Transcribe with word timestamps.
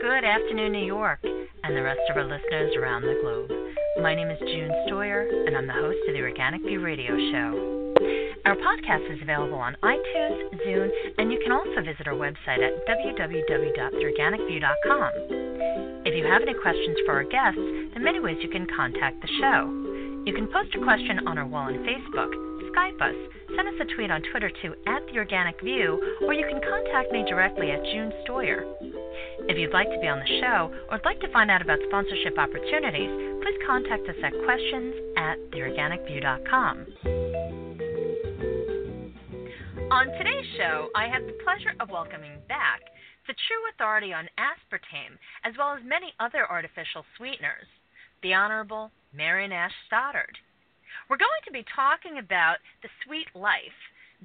Good 0.00 0.24
afternoon, 0.24 0.72
New 0.72 0.86
York, 0.86 1.20
and 1.22 1.76
the 1.76 1.82
rest 1.82 2.00
of 2.08 2.16
our 2.16 2.24
listeners 2.24 2.74
around 2.74 3.02
the 3.02 3.18
globe. 3.20 3.50
My 4.00 4.14
name 4.14 4.30
is 4.30 4.38
June 4.40 4.72
Stoyer, 4.88 5.28
and 5.46 5.54
I'm 5.54 5.66
the 5.66 5.74
host 5.74 5.98
of 6.08 6.14
the 6.14 6.22
Organic 6.22 6.62
View 6.62 6.80
Radio 6.80 7.14
Show. 7.30 7.92
Our 8.46 8.56
podcast 8.56 9.12
is 9.12 9.20
available 9.20 9.58
on 9.58 9.76
iTunes, 9.82 10.54
Zune, 10.64 10.88
and 11.18 11.30
you 11.30 11.38
can 11.44 11.52
also 11.52 11.82
visit 11.84 12.08
our 12.08 12.14
website 12.14 12.62
at 12.64 12.86
www.theorganicview.com. 12.88 15.12
If 16.06 16.14
you 16.16 16.24
have 16.24 16.40
any 16.40 16.54
questions 16.54 16.96
for 17.04 17.16
our 17.20 17.24
guests, 17.24 17.60
there 17.92 18.00
are 18.00 18.04
many 18.04 18.20
ways 18.20 18.38
you 18.40 18.48
can 18.48 18.66
contact 18.74 19.20
the 19.20 19.28
show. 19.38 19.68
You 20.24 20.32
can 20.32 20.46
post 20.48 20.74
a 20.80 20.82
question 20.82 21.28
on 21.28 21.36
our 21.36 21.46
wall 21.46 21.68
on 21.68 21.74
Facebook, 21.84 22.32
Skype 22.72 23.02
us, 23.02 23.14
send 23.54 23.68
us 23.68 23.74
a 23.80 23.84
tweet 23.94 24.10
on 24.10 24.22
Twitter 24.30 24.50
to 24.62 24.74
at 24.86 25.04
the 25.12 25.18
Organic 25.18 25.60
View, 25.60 26.00
or 26.22 26.32
you 26.32 26.46
can 26.48 26.62
contact 26.62 27.12
me 27.12 27.22
directly 27.28 27.70
at 27.70 27.84
June 27.92 28.10
Stoyer. 28.24 28.64
If 29.50 29.58
you'd 29.58 29.74
like 29.74 29.90
to 29.90 29.98
be 29.98 30.06
on 30.06 30.22
the 30.22 30.38
show 30.38 30.70
or 30.86 30.94
would 30.94 31.04
like 31.04 31.18
to 31.26 31.32
find 31.34 31.50
out 31.50 31.60
about 31.60 31.82
sponsorship 31.90 32.38
opportunities, 32.38 33.10
please 33.42 33.58
contact 33.66 34.06
us 34.06 34.14
at 34.22 34.30
questions 34.46 34.94
at 35.18 35.42
theorganicview.com. 35.50 36.86
On 39.90 40.06
today's 40.14 40.46
show, 40.54 40.86
I 40.94 41.10
have 41.10 41.26
the 41.26 41.34
pleasure 41.42 41.74
of 41.82 41.90
welcoming 41.90 42.38
back 42.46 42.78
the 43.26 43.34
true 43.50 43.58
authority 43.74 44.14
on 44.14 44.30
aspartame, 44.38 45.18
as 45.42 45.58
well 45.58 45.74
as 45.74 45.82
many 45.82 46.14
other 46.22 46.46
artificial 46.46 47.02
sweeteners, 47.18 47.66
the 48.22 48.32
Honorable 48.32 48.92
Mary 49.12 49.48
Nash 49.48 49.74
Stoddard. 49.88 50.38
We're 51.10 51.18
going 51.18 51.42
to 51.46 51.50
be 51.50 51.66
talking 51.74 52.22
about 52.22 52.62
the 52.86 52.88
sweet 53.02 53.26
life 53.34 53.80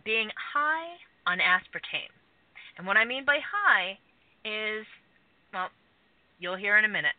being 0.06 0.30
high 0.54 1.02
on 1.26 1.40
aspartame. 1.42 2.14
And 2.78 2.86
what 2.86 2.98
I 2.98 3.06
mean 3.06 3.26
by 3.26 3.40
high 3.42 3.98
is, 4.46 4.86
well, 5.56 5.70
you'll 6.38 6.60
hear 6.60 6.78
in 6.78 6.84
a 6.84 6.92
minute. 6.92 7.16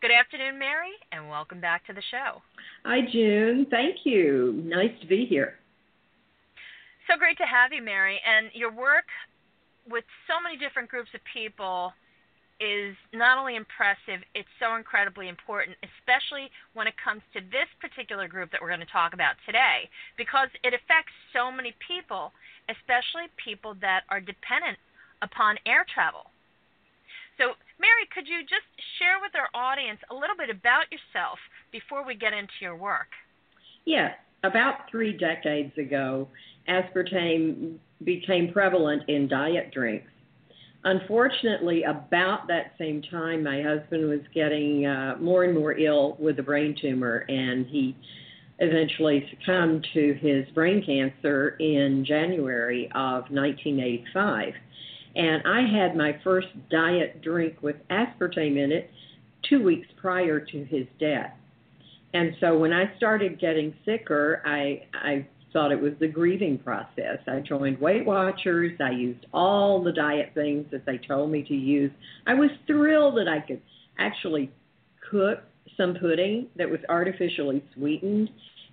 Good 0.00 0.10
afternoon, 0.10 0.58
Mary, 0.58 0.96
and 1.12 1.28
welcome 1.28 1.60
back 1.60 1.86
to 1.86 1.92
the 1.92 2.02
show. 2.10 2.40
Hi, 2.86 3.00
June. 3.12 3.66
Thank 3.70 4.02
you. 4.04 4.62
Nice 4.64 4.96
to 5.02 5.06
be 5.06 5.26
here. 5.28 5.60
So 7.06 7.18
great 7.18 7.36
to 7.36 7.44
have 7.44 7.70
you, 7.70 7.82
Mary. 7.82 8.18
And 8.24 8.48
your 8.54 8.72
work 8.72 9.04
with 9.86 10.04
so 10.26 10.40
many 10.42 10.56
different 10.56 10.88
groups 10.88 11.10
of 11.14 11.20
people 11.28 11.92
is 12.58 12.96
not 13.12 13.36
only 13.36 13.56
impressive, 13.56 14.24
it's 14.34 14.48
so 14.58 14.74
incredibly 14.80 15.28
important, 15.28 15.76
especially 15.84 16.48
when 16.72 16.86
it 16.88 16.94
comes 16.96 17.20
to 17.36 17.44
this 17.52 17.68
particular 17.76 18.26
group 18.26 18.50
that 18.50 18.62
we're 18.62 18.72
going 18.72 18.80
to 18.80 18.88
talk 18.88 19.12
about 19.12 19.36
today, 19.44 19.84
because 20.16 20.48
it 20.64 20.72
affects 20.72 21.12
so 21.36 21.52
many 21.52 21.76
people, 21.76 22.32
especially 22.72 23.28
people 23.36 23.76
that 23.84 24.08
are 24.08 24.20
dependent 24.20 24.80
upon 25.20 25.60
air 25.66 25.84
travel. 25.92 26.31
Could 28.14 28.28
you 28.28 28.42
just 28.42 28.68
share 28.98 29.20
with 29.20 29.32
our 29.34 29.48
audience 29.54 29.98
a 30.10 30.14
little 30.14 30.36
bit 30.36 30.50
about 30.50 30.84
yourself 30.92 31.38
before 31.70 32.04
we 32.04 32.14
get 32.14 32.32
into 32.32 32.52
your 32.60 32.76
work? 32.76 33.08
Yes. 33.84 34.14
About 34.44 34.90
three 34.90 35.16
decades 35.16 35.76
ago, 35.78 36.28
aspartame 36.68 37.76
became 38.04 38.52
prevalent 38.52 39.04
in 39.08 39.28
diet 39.28 39.72
drinks. 39.72 40.10
Unfortunately, 40.84 41.84
about 41.84 42.48
that 42.48 42.72
same 42.76 43.02
time, 43.02 43.44
my 43.44 43.62
husband 43.62 44.08
was 44.08 44.20
getting 44.34 44.84
uh, 44.84 45.14
more 45.20 45.44
and 45.44 45.54
more 45.54 45.72
ill 45.78 46.16
with 46.18 46.40
a 46.40 46.42
brain 46.42 46.74
tumor, 46.80 47.24
and 47.28 47.66
he 47.66 47.96
eventually 48.58 49.28
succumbed 49.30 49.86
to 49.94 50.14
his 50.14 50.48
brain 50.54 50.84
cancer 50.84 51.50
in 51.60 52.04
January 52.04 52.86
of 52.94 53.30
1985. 53.30 54.54
And 55.14 55.42
I 55.46 55.62
had 55.66 55.96
my 55.96 56.18
first 56.24 56.48
diet 56.70 57.22
drink 57.22 57.62
with 57.62 57.76
aspartame 57.90 58.62
in 58.62 58.72
it 58.72 58.90
two 59.48 59.62
weeks 59.62 59.88
prior 60.00 60.40
to 60.40 60.64
his 60.64 60.86
death. 60.98 61.32
And 62.14 62.34
so 62.40 62.58
when 62.58 62.72
I 62.72 62.94
started 62.96 63.40
getting 63.40 63.74
sicker, 63.84 64.42
I, 64.44 64.82
I 64.94 65.26
thought 65.52 65.72
it 65.72 65.80
was 65.80 65.92
the 66.00 66.08
grieving 66.08 66.58
process. 66.58 67.18
I 67.26 67.40
joined 67.40 67.78
Weight 67.78 68.06
Watchers. 68.06 68.78
I 68.80 68.90
used 68.90 69.26
all 69.32 69.82
the 69.82 69.92
diet 69.92 70.32
things 70.34 70.66
that 70.72 70.86
they 70.86 70.98
told 70.98 71.30
me 71.30 71.42
to 71.44 71.54
use. 71.54 71.90
I 72.26 72.34
was 72.34 72.50
thrilled 72.66 73.16
that 73.18 73.28
I 73.28 73.40
could 73.40 73.60
actually 73.98 74.50
cook 75.10 75.40
some 75.76 75.94
pudding 75.94 76.48
that 76.56 76.68
was 76.68 76.80
artificially 76.88 77.62
sweetened 77.74 78.30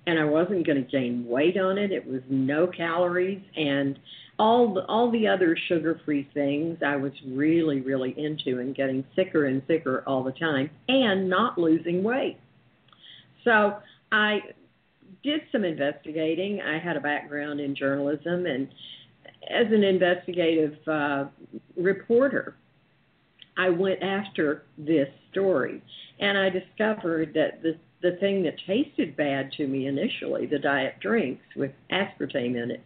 and 0.08 0.20
I 0.20 0.26
wasn't 0.26 0.66
going 0.66 0.84
to 0.84 0.90
gain 0.90 1.26
weight 1.28 1.58
on 1.58 1.78
it. 1.78 1.92
It 1.92 2.06
was 2.06 2.22
no 2.30 2.68
calories 2.68 3.42
and 3.56 4.00
all 4.40 4.74
the, 4.74 4.86
all 4.86 5.12
the 5.12 5.28
other 5.28 5.56
sugar-free 5.68 6.30
things 6.34 6.80
I 6.86 6.96
was 6.96 7.12
really 7.28 7.82
really 7.82 8.16
into 8.18 8.60
and 8.60 8.74
getting 8.74 9.04
sicker 9.16 9.46
and 9.46 9.62
sicker 9.68 10.04
all 10.08 10.24
the 10.24 10.32
time 10.32 10.70
and 10.88 11.30
not 11.30 11.58
losing 11.58 12.04
weight. 12.04 12.40
So 13.44 13.78
I 14.12 14.40
did 15.24 15.42
some 15.52 15.66
investigating. 15.66 16.62
I 16.62 16.80
had 16.80 16.96
a 16.96 17.02
background 17.02 17.60
in 17.60 17.76
journalism 17.76 18.46
and 18.46 18.70
as 19.50 19.68
an 19.72 19.84
investigative 19.84 20.78
uh, 20.88 21.26
reporter, 21.78 22.56
I 23.58 23.70
went 23.70 24.02
after 24.02 24.64
this 24.78 25.10
story 25.32 25.82
and 26.20 26.38
I 26.38 26.50
discovered 26.50 27.34
that 27.34 27.62
the 27.62 27.78
the 28.02 28.16
thing 28.22 28.44
that 28.44 28.56
tasted 28.66 29.18
bad 29.18 29.52
to 29.58 29.68
me 29.68 29.88
initially, 29.88 30.46
the 30.46 30.58
diet 30.58 30.96
drinks 31.02 31.44
with 31.58 31.72
aspartame 31.92 32.56
in 32.56 32.72
it, 32.72 32.82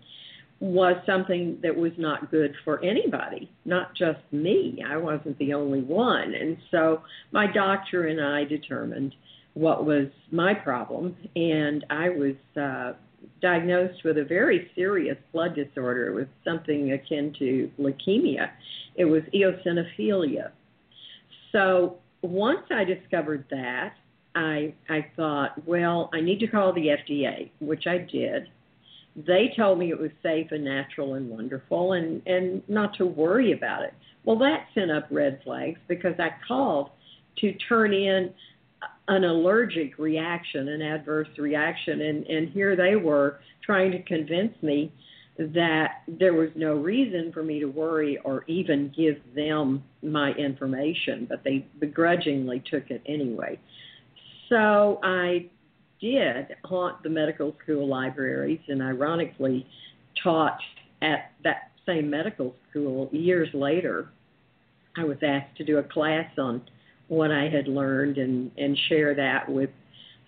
was 0.63 0.95
something 1.05 1.59
that 1.61 1.75
was 1.75 1.91
not 1.97 2.31
good 2.31 2.55
for 2.63 2.81
anybody, 2.85 3.51
not 3.65 3.93
just 3.97 4.21
me. 4.31 4.81
I 4.87 4.95
wasn't 4.95 5.37
the 5.37 5.53
only 5.53 5.81
one. 5.81 6.33
And 6.33 6.55
so 6.71 7.01
my 7.33 7.51
doctor 7.51 8.07
and 8.07 8.21
I 8.21 8.45
determined 8.45 9.13
what 9.55 9.85
was 9.85 10.07
my 10.31 10.53
problem, 10.53 11.17
and 11.35 11.85
I 11.89 12.07
was 12.07 12.35
uh, 12.55 12.93
diagnosed 13.41 14.05
with 14.05 14.17
a 14.17 14.23
very 14.23 14.71
serious 14.73 15.17
blood 15.33 15.53
disorder. 15.53 16.07
It 16.07 16.15
was 16.15 16.27
something 16.45 16.93
akin 16.93 17.35
to 17.39 17.69
leukemia, 17.77 18.51
it 18.95 19.03
was 19.03 19.21
eosinophilia. 19.33 20.51
So 21.51 21.97
once 22.21 22.65
I 22.71 22.85
discovered 22.85 23.43
that, 23.51 23.95
I 24.33 24.73
I 24.87 25.07
thought, 25.17 25.67
well, 25.67 26.09
I 26.13 26.21
need 26.21 26.39
to 26.39 26.47
call 26.47 26.71
the 26.71 26.87
FDA, 26.87 27.49
which 27.59 27.85
I 27.85 27.97
did. 27.97 28.47
They 29.15 29.53
told 29.55 29.79
me 29.79 29.91
it 29.91 29.99
was 29.99 30.11
safe 30.23 30.47
and 30.51 30.63
natural 30.63 31.15
and 31.15 31.29
wonderful 31.29 31.93
and 31.93 32.21
and 32.25 32.61
not 32.67 32.95
to 32.97 33.05
worry 33.05 33.51
about 33.51 33.83
it. 33.83 33.93
Well, 34.23 34.37
that 34.39 34.67
sent 34.73 34.91
up 34.91 35.07
red 35.11 35.41
flags 35.43 35.79
because 35.87 36.15
I 36.19 36.29
called 36.47 36.89
to 37.39 37.53
turn 37.69 37.93
in 37.93 38.33
an 39.07 39.23
allergic 39.23 39.97
reaction, 39.99 40.69
an 40.69 40.81
adverse 40.81 41.27
reaction, 41.37 42.01
and 42.01 42.25
and 42.25 42.49
here 42.49 42.75
they 42.75 42.95
were 42.95 43.39
trying 43.63 43.91
to 43.91 44.01
convince 44.03 44.61
me 44.63 44.91
that 45.37 46.03
there 46.07 46.33
was 46.33 46.49
no 46.55 46.75
reason 46.75 47.31
for 47.33 47.43
me 47.43 47.59
to 47.59 47.65
worry 47.65 48.19
or 48.23 48.43
even 48.47 48.93
give 48.95 49.17
them 49.35 49.83
my 50.03 50.31
information, 50.33 51.25
but 51.27 51.43
they 51.43 51.65
begrudgingly 51.79 52.63
took 52.69 52.91
it 52.91 53.01
anyway. 53.07 53.59
So 54.49 54.99
I 55.03 55.49
did 56.03 56.57
haunt 56.65 57.01
the 57.01 57.09
medical 57.09 57.55
school 57.63 57.87
libraries 57.87 58.59
and 58.67 58.81
ironically 58.81 59.65
taught 60.21 60.59
at 61.01 61.31
that 61.45 61.71
same 61.85 62.09
medical 62.09 62.53
school 62.69 63.09
years 63.13 63.47
later. 63.53 64.09
I 64.97 65.05
was 65.05 65.17
asked 65.25 65.55
to 65.57 65.63
do 65.63 65.77
a 65.77 65.83
class 65.83 66.29
on 66.37 66.61
what 67.07 67.31
I 67.31 67.47
had 67.47 67.69
learned 67.69 68.17
and, 68.17 68.51
and 68.57 68.77
share 68.89 69.15
that 69.15 69.49
with 69.49 69.69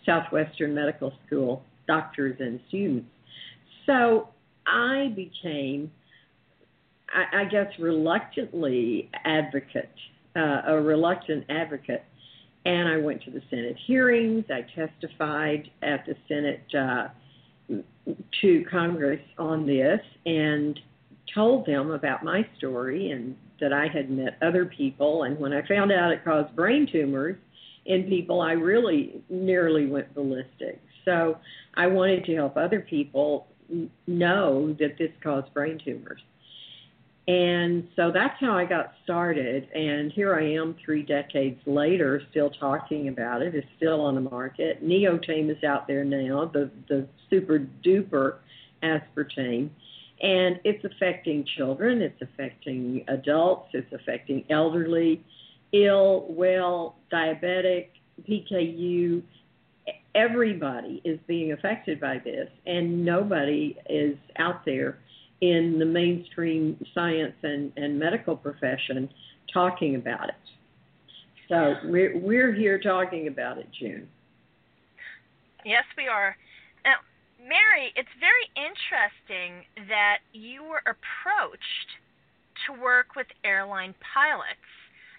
Southwestern 0.05 0.73
Medical 0.73 1.11
School 1.27 1.61
doctors 1.87 2.37
and 2.39 2.59
students. 2.69 3.09
So 3.85 4.29
I 4.65 5.13
became, 5.13 5.91
I, 7.13 7.41
I 7.41 7.45
guess, 7.45 7.67
reluctantly 7.79 9.09
advocate, 9.25 9.91
uh, 10.37 10.61
a 10.67 10.81
reluctant 10.81 11.45
advocate 11.49 12.03
and 12.65 12.87
I 12.87 12.97
went 12.97 13.23
to 13.23 13.31
the 13.31 13.41
Senate 13.49 13.77
hearings. 13.85 14.45
I 14.49 14.65
testified 14.75 15.69
at 15.83 16.05
the 16.05 16.15
Senate 16.27 16.65
uh, 16.77 17.07
to 18.41 18.65
Congress 18.69 19.21
on 19.37 19.65
this 19.65 19.99
and 20.25 20.79
told 21.33 21.65
them 21.65 21.91
about 21.91 22.23
my 22.23 22.47
story 22.57 23.11
and 23.11 23.35
that 23.61 23.71
I 23.71 23.87
had 23.87 24.09
met 24.09 24.37
other 24.41 24.65
people. 24.65 25.23
And 25.23 25.39
when 25.39 25.53
I 25.53 25.65
found 25.67 25.91
out 25.91 26.11
it 26.11 26.23
caused 26.23 26.55
brain 26.55 26.87
tumors 26.91 27.37
in 27.85 28.03
people, 28.03 28.41
I 28.41 28.53
really 28.53 29.21
nearly 29.29 29.85
went 29.85 30.13
ballistic. 30.13 30.81
So 31.05 31.37
I 31.75 31.87
wanted 31.87 32.25
to 32.25 32.35
help 32.35 32.57
other 32.57 32.81
people 32.81 33.47
know 34.07 34.75
that 34.79 34.97
this 34.97 35.11
caused 35.23 35.53
brain 35.53 35.79
tumors. 35.83 36.21
And 37.27 37.87
so 37.95 38.11
that's 38.11 38.39
how 38.39 38.55
I 38.55 38.65
got 38.65 38.93
started. 39.03 39.67
And 39.73 40.11
here 40.11 40.35
I 40.35 40.43
am 40.43 40.75
three 40.85 41.01
decades 41.01 41.59
later, 41.65 42.21
still 42.29 42.51
talking 42.51 43.07
about 43.07 43.41
it. 43.41 43.55
It's 43.55 43.67
still 43.77 44.01
on 44.01 44.13
the 44.13 44.21
market. 44.21 44.85
Neotame 44.85 45.49
is 45.49 45.63
out 45.63 45.87
there 45.87 46.03
now, 46.03 46.45
the, 46.53 46.69
the 46.87 47.07
super 47.29 47.67
duper 47.83 48.35
aspartame. 48.83 49.69
And 50.21 50.59
it's 50.63 50.85
affecting 50.85 51.45
children, 51.57 52.01
it's 52.01 52.21
affecting 52.21 53.03
adults, 53.07 53.69
it's 53.73 53.91
affecting 53.91 54.45
elderly, 54.49 55.23
ill, 55.73 56.27
well, 56.29 56.95
diabetic, 57.11 57.87
PKU. 58.29 59.23
Everybody 60.13 61.01
is 61.03 61.19
being 61.27 61.51
affected 61.51 61.99
by 61.99 62.19
this, 62.19 62.49
and 62.65 63.03
nobody 63.03 63.77
is 63.89 64.15
out 64.37 64.63
there 64.63 64.99
in 65.41 65.77
the 65.79 65.85
mainstream 65.85 66.77
science 66.93 67.35
and, 67.43 67.71
and 67.75 67.99
medical 67.99 68.35
profession 68.35 69.09
talking 69.53 69.95
about 69.95 70.29
it. 70.29 70.35
So 71.49 71.75
we're 71.85 72.17
we're 72.17 72.53
here 72.53 72.79
talking 72.79 73.27
about 73.27 73.57
it, 73.57 73.67
June. 73.79 74.07
Yes, 75.63 75.83
we 75.97 76.07
are. 76.07 76.35
Now, 76.83 76.95
Mary, 77.39 77.93
it's 77.95 78.09
very 78.19 78.49
interesting 78.57 79.65
that 79.89 80.19
you 80.33 80.63
were 80.63 80.81
approached 80.85 81.89
to 82.65 82.81
work 82.81 83.15
with 83.15 83.27
airline 83.43 83.93
pilots. 84.01 84.69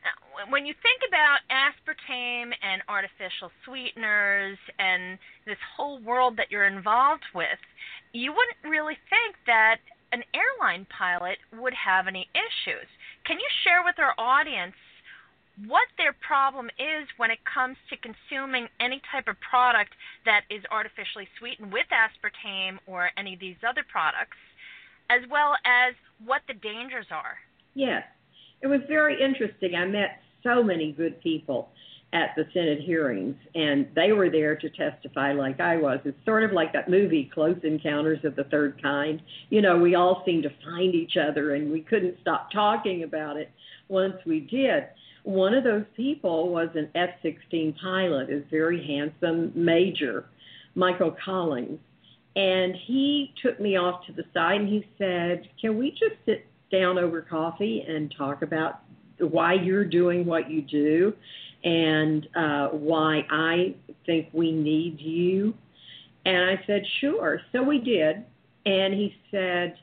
Now, 0.03 0.51
when 0.51 0.67
you 0.67 0.75
think 0.83 1.03
about 1.07 1.43
aspartame 1.51 2.51
and 2.63 2.83
artificial 2.89 3.51
sweeteners 3.65 4.59
and 4.79 5.19
this 5.47 5.59
whole 5.77 6.01
world 6.01 6.37
that 6.39 6.51
you're 6.51 6.67
involved 6.67 7.27
with, 7.35 7.59
you 8.13 8.31
wouldn't 8.31 8.63
really 8.65 8.99
think 9.11 9.37
that 9.47 9.79
an 10.13 10.23
airline 10.35 10.87
pilot 10.97 11.39
would 11.59 11.75
have 11.75 12.07
any 12.07 12.29
issues. 12.35 12.87
Can 13.27 13.39
you 13.39 13.49
share 13.65 13.83
with 13.85 13.99
our 13.99 14.15
audience 14.19 14.75
what 15.67 15.89
their 15.97 16.15
problem 16.27 16.67
is 16.79 17.09
when 17.17 17.31
it 17.31 17.39
comes 17.49 17.77
to 17.89 17.97
consuming 17.97 18.69
any 18.79 19.01
type 19.11 19.27
of 19.27 19.37
product 19.41 19.91
that 20.25 20.43
is 20.51 20.63
artificially 20.71 21.27
sweetened 21.39 21.73
with 21.73 21.87
aspartame 21.89 22.79
or 22.87 23.11
any 23.17 23.35
of 23.35 23.41
these 23.41 23.57
other 23.67 23.85
products, 23.91 24.37
as 25.09 25.23
well 25.31 25.57
as 25.65 25.95
what 26.25 26.43
the 26.47 26.55
dangers 26.55 27.07
are? 27.11 27.41
Yes, 27.75 28.05
it 28.63 28.67
was 28.67 28.81
very 28.87 29.17
interesting. 29.21 29.75
I 29.75 29.87
met 29.87 30.21
so 30.43 30.63
many 30.63 30.93
good 30.93 31.21
people 31.23 31.71
at 32.17 32.35
the 32.35 32.47
Senate 32.55 32.81
hearings, 32.81 33.37
and 33.55 33.87
they 33.95 34.13
were 34.13 34.31
there 34.31 34.57
to 34.57 34.71
testify 34.71 35.33
like 35.33 35.61
I 35.61 35.77
was. 35.77 36.01
It's 36.07 36.17
sort 36.25 36.45
of 36.45 36.53
like 36.53 36.73
that 36.73 36.89
movie, 36.89 37.31
Close 37.33 37.59
Encounters 37.63 38.25
of 38.25 38.37
the 38.37 38.45
Third 38.45 38.81
Kind. 38.83 39.21
You 39.51 39.61
know, 39.61 39.77
we 39.77 39.97
all 39.97 40.23
seemed 40.25 40.45
to 40.45 40.53
find 40.65 40.95
each 40.95 41.19
other, 41.19 41.55
and 41.55 41.71
we 41.71 41.83
couldn't 41.83 42.17
stop 42.23 42.51
talking 42.51 43.03
about 43.03 43.37
it 43.37 43.51
once 43.89 44.15
we 44.25 44.41
did. 44.41 44.85
One 45.25 45.53
of 45.53 45.63
those 45.63 45.85
people 45.95 46.49
was 46.49 46.71
an 46.75 46.89
F 46.95 47.11
16 47.23 47.75
pilot, 47.83 48.31
a 48.31 48.41
very 48.51 48.87
handsome 48.87 49.53
major, 49.55 50.25
Michael 50.75 51.15
Collins. 51.23 51.81
And 52.35 52.75
he 52.87 53.35
took 53.43 53.61
me 53.61 53.77
off 53.77 54.07
to 54.07 54.13
the 54.13 54.25
side 54.33 54.63
and 54.63 54.69
he 54.69 54.87
said, 54.97 55.49
Can 55.61 55.77
we 55.77 55.91
just 55.91 56.17
sit 56.25 56.47
down 56.73 56.99
over 56.99 57.21
coffee 57.21 57.85
and 57.87 58.15
talk 58.17 58.41
about 58.41 58.81
why 59.19 59.55
you're 59.55 59.85
doing 59.85 60.25
what 60.25 60.51
you 60.51 60.63
do 60.63 61.15
and 61.67 62.27
uh, 62.35 62.69
why 62.69 63.27
I 63.31 63.75
think 64.07 64.29
we 64.33 64.53
need 64.53 65.01
you? 65.01 65.53
And 66.25 66.51
I 66.51 66.65
said, 66.67 66.83
Sure. 67.01 67.41
So 67.53 67.63
we 67.63 67.79
did. 67.79 68.25
And 68.65 68.95
he 68.95 69.15
said, 69.31 69.77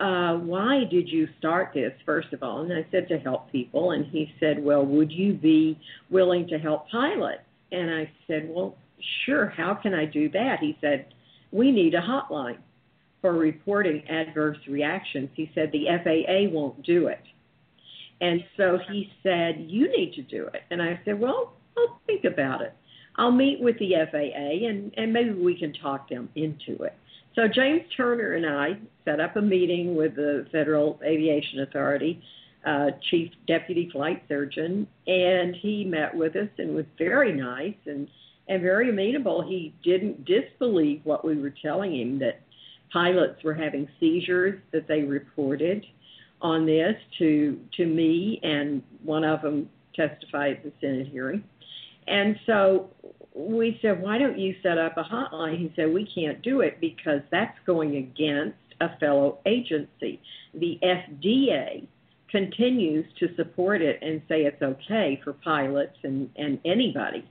uh, 0.00 0.34
why 0.36 0.84
did 0.90 1.08
you 1.08 1.28
start 1.38 1.72
this, 1.74 1.92
first 2.04 2.32
of 2.32 2.42
all? 2.42 2.60
And 2.60 2.72
I 2.72 2.86
said, 2.90 3.08
to 3.08 3.18
help 3.18 3.50
people. 3.50 3.92
And 3.92 4.04
he 4.06 4.32
said, 4.38 4.62
well, 4.62 4.84
would 4.84 5.10
you 5.10 5.34
be 5.34 5.78
willing 6.10 6.46
to 6.48 6.58
help 6.58 6.88
pilots? 6.90 7.42
And 7.70 7.90
I 7.90 8.10
said, 8.26 8.48
well, 8.50 8.76
sure. 9.24 9.46
How 9.46 9.74
can 9.74 9.94
I 9.94 10.04
do 10.04 10.28
that? 10.30 10.58
He 10.60 10.76
said, 10.80 11.06
we 11.50 11.70
need 11.70 11.94
a 11.94 12.00
hotline 12.00 12.58
for 13.20 13.32
reporting 13.32 14.06
adverse 14.08 14.58
reactions. 14.68 15.30
He 15.34 15.50
said, 15.54 15.70
the 15.72 15.86
FAA 16.02 16.54
won't 16.54 16.82
do 16.82 17.06
it. 17.08 17.22
And 18.20 18.44
so 18.56 18.78
he 18.88 19.10
said, 19.22 19.66
you 19.68 19.88
need 19.96 20.12
to 20.14 20.22
do 20.22 20.46
it. 20.46 20.62
And 20.70 20.80
I 20.80 21.00
said, 21.04 21.18
well, 21.18 21.54
I'll 21.76 22.00
think 22.06 22.24
about 22.24 22.60
it. 22.62 22.74
I'll 23.16 23.32
meet 23.32 23.60
with 23.60 23.78
the 23.78 23.92
FAA 24.10 24.66
and, 24.68 24.92
and 24.96 25.12
maybe 25.12 25.32
we 25.32 25.58
can 25.58 25.72
talk 25.72 26.08
them 26.08 26.28
into 26.34 26.82
it. 26.82 26.94
So 27.34 27.48
James 27.48 27.82
Turner 27.96 28.34
and 28.34 28.46
I 28.46 28.78
set 29.04 29.20
up 29.20 29.36
a 29.36 29.42
meeting 29.42 29.96
with 29.96 30.16
the 30.16 30.46
Federal 30.52 31.00
Aviation 31.04 31.60
Authority, 31.60 32.22
uh, 32.66 32.90
Chief 33.10 33.30
Deputy 33.46 33.88
Flight 33.90 34.22
Surgeon, 34.28 34.86
and 35.06 35.56
he 35.56 35.84
met 35.84 36.14
with 36.14 36.36
us 36.36 36.48
and 36.58 36.74
was 36.74 36.84
very 36.98 37.32
nice 37.32 37.74
and 37.86 38.08
and 38.48 38.60
very 38.60 38.90
amenable. 38.90 39.40
He 39.40 39.72
didn't 39.84 40.24
disbelieve 40.24 41.00
what 41.04 41.24
we 41.24 41.40
were 41.40 41.54
telling 41.62 41.94
him 41.94 42.18
that 42.18 42.40
pilots 42.92 43.42
were 43.44 43.54
having 43.54 43.88
seizures 44.00 44.60
that 44.72 44.88
they 44.88 45.02
reported 45.02 45.86
on 46.42 46.66
this 46.66 46.96
to 47.18 47.58
to 47.76 47.86
me, 47.86 48.40
and 48.42 48.82
one 49.02 49.24
of 49.24 49.42
them 49.42 49.68
testified 49.94 50.58
at 50.58 50.64
the 50.64 50.72
Senate 50.80 51.08
hearing. 51.08 51.44
And 52.06 52.36
so 52.46 52.90
we 53.34 53.78
said, 53.80 54.02
why 54.02 54.18
don't 54.18 54.38
you 54.38 54.54
set 54.62 54.78
up 54.78 54.96
a 54.96 55.04
hotline? 55.04 55.58
He 55.58 55.72
said, 55.76 55.92
we 55.92 56.08
can't 56.14 56.42
do 56.42 56.60
it 56.60 56.80
because 56.80 57.20
that's 57.30 57.56
going 57.66 57.96
against 57.96 58.58
a 58.80 58.96
fellow 58.98 59.38
agency. 59.46 60.20
The 60.54 60.78
FDA 60.82 61.86
continues 62.30 63.06
to 63.20 63.34
support 63.36 63.82
it 63.82 64.00
and 64.02 64.20
say 64.28 64.42
it's 64.42 64.62
okay 64.62 65.20
for 65.22 65.34
pilots 65.34 65.96
and, 66.02 66.30
and 66.36 66.58
anybody. 66.64 67.24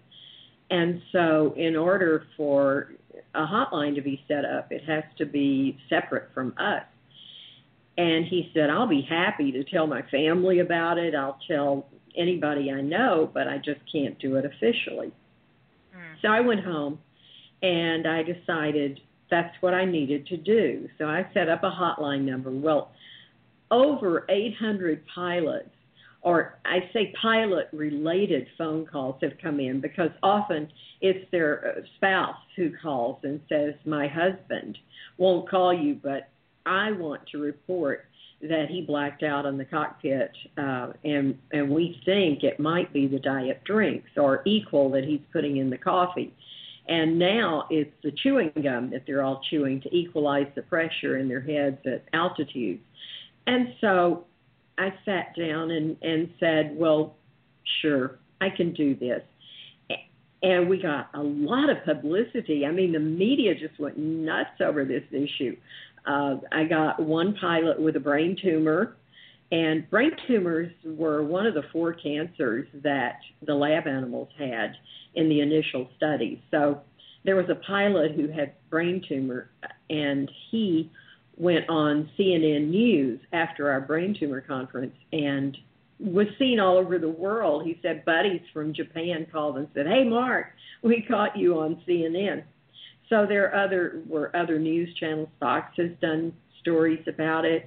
And 0.69 1.01
so, 1.11 1.53
in 1.57 1.75
order 1.75 2.27
for 2.37 2.93
a 3.35 3.45
hotline 3.45 3.93
to 3.95 4.01
be 4.01 4.23
set 4.27 4.45
up, 4.45 4.71
it 4.71 4.83
has 4.85 5.03
to 5.17 5.25
be 5.25 5.77
separate 5.89 6.29
from 6.33 6.53
us. 6.57 6.83
And 7.97 8.25
he 8.25 8.49
said, 8.53 8.69
I'll 8.69 8.87
be 8.87 9.05
happy 9.07 9.51
to 9.51 9.63
tell 9.63 9.85
my 9.85 10.01
family 10.03 10.59
about 10.59 10.97
it. 10.97 11.13
I'll 11.13 11.39
tell 11.47 11.87
anybody 12.15 12.71
I 12.71 12.81
know, 12.81 13.29
but 13.33 13.47
I 13.47 13.57
just 13.57 13.81
can't 13.91 14.17
do 14.19 14.37
it 14.37 14.45
officially. 14.45 15.11
So 16.21 16.27
I 16.29 16.39
went 16.39 16.63
home 16.63 16.99
and 17.61 18.07
I 18.07 18.23
decided 18.23 18.99
that's 19.29 19.55
what 19.61 19.73
I 19.73 19.85
needed 19.85 20.27
to 20.27 20.37
do. 20.37 20.87
So 20.97 21.05
I 21.05 21.27
set 21.33 21.49
up 21.49 21.63
a 21.63 21.71
hotline 21.71 22.23
number. 22.23 22.51
Well, 22.51 22.91
over 23.71 24.25
800 24.29 25.03
pilots, 25.13 25.69
or 26.21 26.59
I 26.65 26.89
say 26.93 27.13
pilot 27.21 27.67
related 27.71 28.47
phone 28.57 28.85
calls 28.85 29.15
have 29.21 29.31
come 29.41 29.59
in 29.59 29.79
because 29.79 30.11
often 30.21 30.69
it's 30.99 31.29
their 31.31 31.77
uh, 31.77 31.81
spouse 31.95 32.35
who 32.55 32.71
calls 32.81 33.19
and 33.23 33.39
says, 33.49 33.73
My 33.85 34.07
husband 34.07 34.77
won't 35.17 35.49
call 35.49 35.73
you, 35.73 35.95
but 35.95 36.29
I 36.65 36.91
want 36.91 37.21
to 37.31 37.39
report 37.39 38.05
that 38.41 38.67
he 38.69 38.81
blacked 38.81 39.23
out 39.23 39.45
in 39.45 39.57
the 39.57 39.65
cockpit, 39.65 40.31
uh, 40.57 40.93
and 41.03 41.37
and 41.51 41.69
we 41.69 42.01
think 42.05 42.43
it 42.43 42.59
might 42.59 42.91
be 42.91 43.07
the 43.07 43.19
diet 43.19 43.63
drinks 43.65 44.09
or 44.17 44.41
equal 44.45 44.89
that 44.91 45.03
he's 45.03 45.21
putting 45.31 45.57
in 45.57 45.69
the 45.69 45.77
coffee. 45.77 46.33
And 46.87 47.19
now 47.19 47.67
it's 47.69 47.93
the 48.03 48.11
chewing 48.11 48.51
gum 48.61 48.89
that 48.89 49.03
they're 49.05 49.23
all 49.23 49.41
chewing 49.49 49.81
to 49.81 49.95
equalize 49.95 50.47
the 50.55 50.63
pressure 50.63 51.17
in 51.17 51.29
their 51.29 51.41
heads 51.41 51.77
at 51.85 52.03
altitude. 52.13 52.79
And 53.47 53.73
so 53.79 54.25
I 54.77 54.93
sat 55.05 55.35
down 55.37 55.71
and, 55.71 55.95
and 56.01 56.29
said, 56.39 56.75
Well, 56.75 57.15
sure, 57.81 58.19
I 58.39 58.49
can 58.49 58.73
do 58.73 58.95
this. 58.95 59.21
And 60.43 60.67
we 60.67 60.81
got 60.81 61.09
a 61.13 61.21
lot 61.21 61.69
of 61.69 61.83
publicity. 61.85 62.65
I 62.65 62.71
mean, 62.71 62.93
the 62.93 62.99
media 62.99 63.53
just 63.53 63.79
went 63.79 63.99
nuts 63.99 64.59
over 64.59 64.83
this 64.83 65.03
issue. 65.11 65.55
Uh, 66.05 66.37
I 66.51 66.63
got 66.65 66.99
one 66.99 67.35
pilot 67.35 67.79
with 67.79 67.95
a 67.95 67.99
brain 67.99 68.35
tumor, 68.41 68.95
and 69.51 69.89
brain 69.89 70.11
tumors 70.27 70.71
were 70.83 71.23
one 71.23 71.45
of 71.45 71.53
the 71.53 71.63
four 71.71 71.93
cancers 71.93 72.67
that 72.83 73.19
the 73.45 73.53
lab 73.53 73.87
animals 73.87 74.29
had 74.37 74.75
in 75.15 75.29
the 75.29 75.41
initial 75.41 75.89
studies. 75.97 76.39
So 76.49 76.81
there 77.23 77.35
was 77.35 77.49
a 77.49 77.55
pilot 77.55 78.13
who 78.15 78.27
had 78.27 78.53
brain 78.69 79.03
tumor, 79.07 79.49
and 79.89 80.31
he 80.49 80.89
went 81.37 81.69
on 81.69 82.09
CNN 82.17 82.69
News 82.69 83.19
after 83.33 83.69
our 83.69 83.81
brain 83.81 84.15
tumor 84.17 84.41
conference 84.41 84.95
and 85.11 85.57
was 85.99 86.27
seen 86.39 86.59
all 86.59 86.77
over 86.77 86.97
the 86.97 87.09
world. 87.09 87.63
He 87.65 87.79
said 87.81 88.05
buddies 88.05 88.41
from 88.53 88.73
Japan 88.73 89.27
called 89.31 89.57
and 89.57 89.67
said, 89.73 89.85
"Hey, 89.85 90.03
Mark, 90.03 90.47
we 90.81 91.01
caught 91.01 91.37
you 91.37 91.59
on 91.59 91.81
CNN." 91.85 92.43
So 93.11 93.25
there 93.27 93.51
are 93.53 93.65
other 93.65 94.01
were 94.07 94.33
other 94.35 94.57
news 94.57 94.89
channels. 94.97 95.27
Fox 95.39 95.73
has 95.75 95.91
done 96.01 96.33
stories 96.61 97.03
about 97.07 97.43
it. 97.43 97.65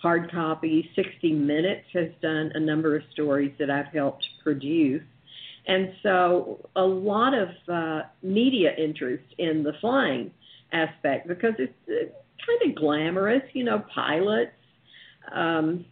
Hard 0.00 0.30
copy. 0.30 0.88
60 0.94 1.32
Minutes 1.32 1.86
has 1.92 2.08
done 2.22 2.52
a 2.54 2.60
number 2.60 2.94
of 2.94 3.02
stories 3.12 3.52
that 3.58 3.68
I've 3.68 3.92
helped 3.92 4.24
produce. 4.44 5.02
And 5.66 5.92
so 6.04 6.60
a 6.76 6.82
lot 6.82 7.34
of 7.34 7.48
uh, 7.68 8.02
media 8.22 8.70
interest 8.78 9.24
in 9.38 9.64
the 9.64 9.72
flying 9.80 10.30
aspect 10.72 11.26
because 11.26 11.54
it's 11.58 11.72
uh, 11.88 12.06
kind 12.46 12.70
of 12.70 12.76
glamorous, 12.76 13.42
you 13.54 13.64
know, 13.64 13.82
pilots. 13.92 14.52
Um, 15.34 15.84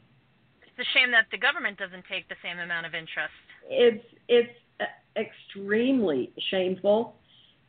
it's 0.63 0.89
a 0.89 0.97
shame 0.97 1.11
that 1.11 1.27
the 1.33 1.39
government 1.39 1.79
doesn't 1.79 2.05
take 2.09 2.29
the 2.29 2.37
same 2.45 2.61
amount 2.61 2.87
of 2.87 2.95
interest. 2.95 3.35
It's 3.69 4.05
it's 4.29 4.57
uh, 4.79 4.85
extremely 5.21 6.33
shameful 6.51 7.17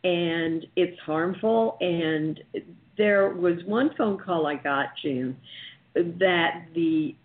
and 0.06 0.68
it's 0.76 1.00
harmful. 1.00 1.78
And 1.82 2.40
there 2.96 3.30
was 3.30 3.58
one 3.66 3.90
phone 3.98 4.20
call 4.20 4.46
I 4.46 4.56
got, 4.56 4.90
June, 5.02 5.36
that 5.96 6.68
the 6.76 7.16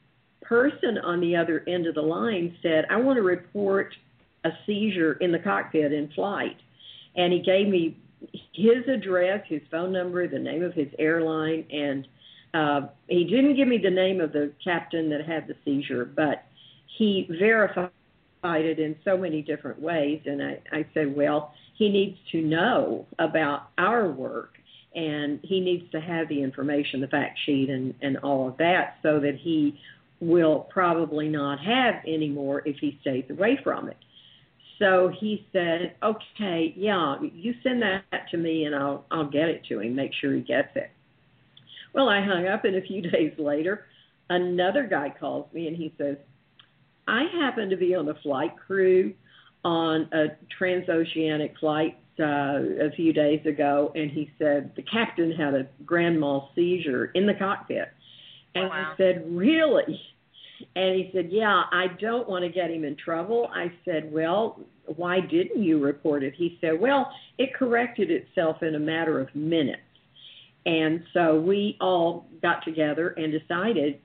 person 0.41 0.99
on 1.05 1.21
the 1.21 1.37
other 1.37 1.63
end 1.69 1.87
of 1.87 1.95
the 1.95 2.01
line 2.01 2.57
said, 2.63 2.87
I 2.91 2.97
want 2.97 3.19
to 3.19 3.23
report 3.23 3.95
a 4.45 4.51
seizure 4.67 5.13
in 5.15 5.31
the 5.31 5.39
cockpit 5.39 5.93
in 5.93 6.09
flight. 6.15 6.57
And 7.17 7.33
he 7.35 7.41
gave 7.41 7.69
me 7.69 7.99
his 8.55 8.89
address, 8.89 9.45
his 9.47 9.61
phone 9.71 9.93
number, 9.93 10.27
the 10.27 10.39
name 10.39 10.63
of 10.63 10.73
his 10.73 10.89
airline, 10.99 11.67
and 11.71 12.09
uh, 12.55 12.89
he 13.09 13.25
didn't 13.25 13.57
give 13.57 13.69
me 13.69 13.79
the 13.79 13.91
name 13.91 14.21
of 14.21 14.33
the 14.33 14.53
captain 14.65 15.11
that 15.11 15.27
had 15.27 15.47
the 15.47 15.55
seizure, 15.65 16.05
but 16.05 16.45
he 16.99 17.29
verified 17.39 17.91
it 18.43 18.79
in 18.79 18.97
so 19.05 19.17
many 19.17 19.43
different 19.43 19.81
ways. 19.81 20.21
And 20.27 20.43
I, 20.43 20.59
I 20.73 20.87
said, 20.95 21.15
well, 21.15 21.53
he 21.77 21.89
needs 21.89 22.19
to 22.33 22.43
know 22.43 23.07
about 23.19 23.69
our 23.79 24.09
work 24.11 24.55
and 24.95 25.39
he 25.43 25.61
needs 25.61 25.91
to 25.93 26.01
have 26.01 26.29
the 26.29 26.43
information, 26.43 27.01
the 27.01 27.07
fact 27.07 27.39
sheet, 27.47 27.71
and, 27.71 27.95
and 28.03 28.19
all 28.19 28.49
of 28.49 28.57
that 28.57 28.97
so 29.03 29.21
that 29.21 29.37
he 29.41 29.79
will 30.21 30.69
probably 30.71 31.29
not 31.29 31.61
have 31.61 31.95
any 32.07 32.29
more 32.29 32.67
if 32.67 32.77
he 32.81 32.99
stays 33.01 33.25
away 33.31 33.59
from 33.63 33.89
it. 33.89 33.97
So 34.79 35.13
he 35.21 35.47
said, 35.53 35.95
"Okay, 36.03 36.75
yeah, 36.77 37.17
you 37.21 37.55
send 37.63 37.83
that 37.83 38.29
to 38.31 38.37
me, 38.37 38.65
and 38.65 38.75
I'll 38.75 39.05
I'll 39.11 39.29
get 39.29 39.49
it 39.49 39.63
to 39.69 39.81
him. 39.81 39.95
Make 39.95 40.13
sure 40.15 40.35
he 40.35 40.41
gets 40.41 40.75
it." 40.75 40.91
Well, 41.93 42.09
I 42.09 42.25
hung 42.25 42.47
up, 42.47 42.65
and 42.65 42.77
a 42.77 42.81
few 42.81 43.03
days 43.11 43.33
later, 43.39 43.87
another 44.29 44.87
guy 44.87 45.15
calls 45.19 45.53
me, 45.53 45.69
and 45.69 45.77
he 45.77 45.93
says, 45.99 46.17
"I 47.11 47.25
happen 47.41 47.71
to 47.71 47.77
be 47.77 47.95
on 47.95 48.07
the 48.07 48.15
flight 48.15 48.53
crew 48.57 49.13
on 49.65 50.09
a 50.13 50.29
transoceanic 50.57 51.59
flight 51.59 51.99
uh, 52.19 52.87
a 52.87 52.91
few 52.95 53.13
days 53.13 53.45
ago, 53.47 53.93
and 53.95 54.11
he 54.11 54.31
said 54.39 54.73
the 54.77 54.83
captain 54.83 55.33
had 55.33 55.55
a 55.55 55.67
grand 55.85 56.21
mal 56.21 56.51
seizure 56.55 57.07
in 57.15 57.27
the 57.27 57.35
cockpit." 57.35 57.89
And 58.55 58.69
wow. 58.69 58.93
I 58.93 58.97
said, 58.97 59.25
"Really?" 59.27 60.01
And 60.77 60.95
he 60.95 61.11
said, 61.15 61.29
Yeah, 61.31 61.63
I 61.71 61.87
don't 62.01 62.29
want 62.29 62.45
to 62.45 62.51
get 62.51 62.71
him 62.71 62.85
in 62.85 62.97
trouble. 62.97 63.49
I 63.53 63.73
said, 63.85 64.13
Well, 64.13 64.61
why 64.97 65.21
didn't 65.21 65.63
you 65.63 65.79
report 65.79 66.23
it? 66.23 66.35
He 66.37 66.59
said, 66.61 66.81
Well, 66.81 67.11
it 67.39 67.55
corrected 67.55 68.11
itself 68.11 68.63
in 68.63 68.75
a 68.75 68.79
matter 68.79 69.21
of 69.21 69.35
minutes. 69.35 69.83
And 70.67 71.03
so 71.15 71.41
we 71.41 71.77
all 71.81 72.27
got 72.43 72.65
together 72.65 73.09
and 73.17 73.33
decided 73.33 74.01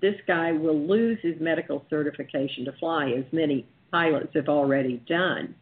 this 0.00 0.16
guy 0.26 0.52
will 0.52 0.78
lose 0.78 1.18
his 1.22 1.34
medical 1.40 1.84
certification 1.90 2.64
to 2.66 2.72
fly, 2.72 3.10
as 3.10 3.24
many 3.32 3.66
pilots 3.90 4.30
have 4.34 4.48
already 4.48 5.02
done. 5.08 5.54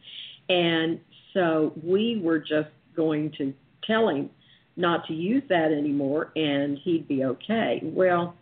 And 0.49 1.01
so 1.33 1.73
we 1.83 2.21
were 2.23 2.39
just 2.39 2.71
going 2.95 3.33
to 3.39 3.53
tell 3.85 4.09
him 4.09 4.31
not 4.77 5.07
to 5.07 5.15
use 5.15 5.43
that 5.49 5.73
anymore 5.73 6.33
and 6.37 6.79
he'd 6.79 7.09
be 7.09 7.25
okay. 7.25 7.81
Well, 7.83 8.35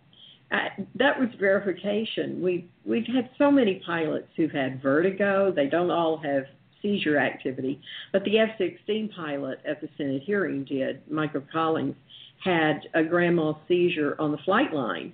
that 0.50 1.18
was 1.18 1.28
verification. 1.38 2.40
We 2.40 2.68
we've 2.84 3.06
had 3.06 3.30
so 3.38 3.50
many 3.50 3.82
pilots 3.84 4.28
who've 4.36 4.52
had 4.52 4.80
vertigo. 4.80 5.50
They 5.50 5.66
don't 5.66 5.90
all 5.90 6.18
have 6.18 6.44
seizure 6.80 7.18
activity, 7.18 7.80
but 8.12 8.22
the 8.24 8.38
F-16 8.38 9.14
pilot 9.16 9.60
at 9.66 9.80
the 9.80 9.88
Senate 9.96 10.22
hearing 10.22 10.64
did. 10.64 11.00
Michael 11.10 11.42
Collins 11.50 11.96
had 12.44 12.82
a 12.92 13.02
grand 13.02 13.36
mal 13.36 13.60
seizure 13.66 14.14
on 14.18 14.32
the 14.32 14.38
flight 14.38 14.72
line 14.72 15.12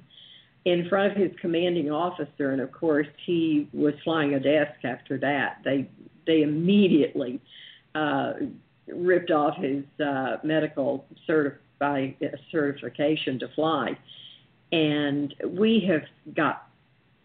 in 0.64 0.88
front 0.88 1.12
of 1.12 1.18
his 1.18 1.30
commanding 1.40 1.90
officer, 1.90 2.52
and 2.52 2.60
of 2.60 2.72
course 2.72 3.06
he 3.24 3.68
was 3.72 3.94
flying 4.04 4.34
a 4.34 4.40
desk 4.40 4.84
after 4.84 5.18
that. 5.18 5.58
They 5.64 5.88
they 6.26 6.42
immediately 6.42 7.40
uh, 7.94 8.34
ripped 8.86 9.30
off 9.30 9.56
his 9.56 9.84
uh, 10.04 10.36
medical 10.44 11.06
certifi- 11.28 12.14
certification 12.50 13.38
to 13.38 13.48
fly 13.54 13.96
and 14.72 15.34
we 15.46 15.80
have 15.88 16.02
got 16.34 16.68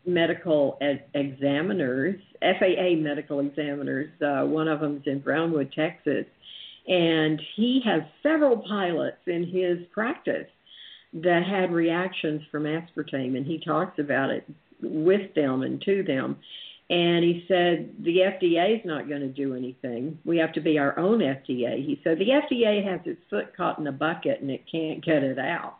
medical 0.05 0.77
ed- 0.81 1.05
examiners, 1.13 2.19
FAA 2.41 2.95
medical 2.97 3.39
examiners. 3.39 4.09
Uh, 4.21 4.45
one 4.45 4.67
of 4.67 4.79
them's 4.79 5.03
in 5.05 5.19
Brownwood, 5.19 5.71
Texas, 5.73 6.25
and 6.87 7.41
he 7.55 7.81
has 7.83 8.03
several 8.21 8.57
pilots 8.57 9.17
in 9.27 9.45
his 9.45 9.79
practice 9.91 10.47
that 11.13 11.43
had 11.45 11.71
reactions 11.71 12.41
from 12.51 12.63
aspartame, 12.63 13.37
and 13.37 13.45
he 13.45 13.59
talks 13.59 13.99
about 13.99 14.29
it 14.29 14.47
with 14.81 15.33
them 15.33 15.61
and 15.63 15.81
to 15.81 16.03
them. 16.03 16.37
And 16.89 17.23
he 17.23 17.43
said 17.47 17.95
the 17.99 18.17
FDA 18.17 18.79
is 18.79 18.85
not 18.85 19.09
going 19.09 19.21
to 19.21 19.27
do 19.27 19.55
anything. 19.55 20.19
We 20.23 20.37
have 20.37 20.53
to 20.53 20.61
be 20.61 20.77
our 20.77 20.97
own 20.99 21.19
FDA. 21.19 21.83
He 21.83 21.99
said 22.03 22.19
the 22.19 22.29
FDA 22.29 22.83
has 22.85 22.99
its 23.05 23.21
foot 23.29 23.57
caught 23.57 23.79
in 23.79 23.87
a 23.87 23.91
bucket 23.91 24.41
and 24.41 24.51
it 24.51 24.65
can't 24.71 25.03
get 25.03 25.23
it 25.23 25.39
out. 25.39 25.77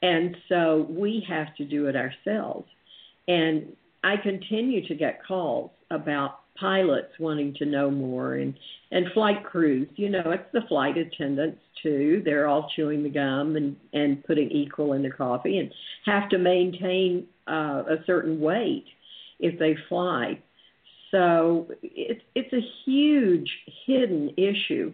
And 0.00 0.36
so 0.48 0.86
we 0.88 1.26
have 1.28 1.54
to 1.56 1.64
do 1.66 1.88
it 1.88 1.96
ourselves. 1.96 2.66
And 3.28 3.76
I 4.02 4.16
continue 4.16 4.86
to 4.88 4.94
get 4.94 5.22
calls 5.26 5.72
about 5.90 6.39
pilots 6.60 7.12
wanting 7.18 7.54
to 7.54 7.64
know 7.64 7.90
more 7.90 8.34
and 8.34 8.54
and 8.92 9.06
flight 9.14 9.42
crews 9.44 9.88
you 9.96 10.10
know 10.10 10.22
it's 10.26 10.52
the 10.52 10.62
flight 10.68 10.98
attendants 10.98 11.60
too. 11.82 12.22
They're 12.24 12.48
all 12.48 12.70
chewing 12.74 13.02
the 13.02 13.08
gum 13.08 13.56
and 13.56 13.76
and 13.92 14.22
putting 14.24 14.50
equal 14.50 14.92
in 14.92 15.02
their 15.02 15.12
coffee 15.12 15.58
and 15.58 15.72
have 16.06 16.28
to 16.30 16.38
maintain 16.38 17.26
uh, 17.48 17.82
a 17.88 17.96
certain 18.06 18.40
weight 18.40 18.84
if 19.38 19.58
they 19.58 19.76
fly. 19.88 20.38
So 21.10 21.68
it's 21.82 22.22
it's 22.34 22.52
a 22.52 22.60
huge 22.84 23.50
hidden 23.86 24.30
issue 24.36 24.92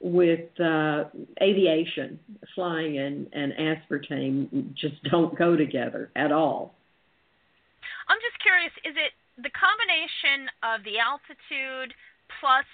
with 0.00 0.60
uh, 0.60 1.04
aviation, 1.40 2.18
flying 2.54 2.98
and, 2.98 3.26
and 3.32 3.52
aspartame 3.54 4.74
just 4.74 5.02
don't 5.10 5.36
go 5.38 5.56
together 5.56 6.10
at 6.14 6.30
all. 6.30 6.74
I'm 8.08 8.18
just 8.20 8.42
curious, 8.42 8.72
is 8.84 8.94
it 8.96 9.12
the 9.36 9.50
combination 9.54 10.48
of 10.62 10.84
the 10.84 10.98
altitude 10.98 11.94
plus 12.40 12.68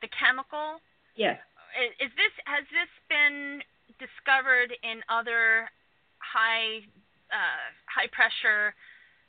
the 0.00 0.08
chemical? 0.14 0.80
Yes. 1.16 1.38
Is, 1.76 2.08
is 2.08 2.12
this 2.16 2.34
has 2.46 2.64
this 2.72 2.92
been 3.08 3.60
discovered 4.00 4.72
in 4.82 5.04
other 5.08 5.68
high 6.18 6.84
uh, 7.28 7.68
high 7.84 8.08
pressure 8.12 8.72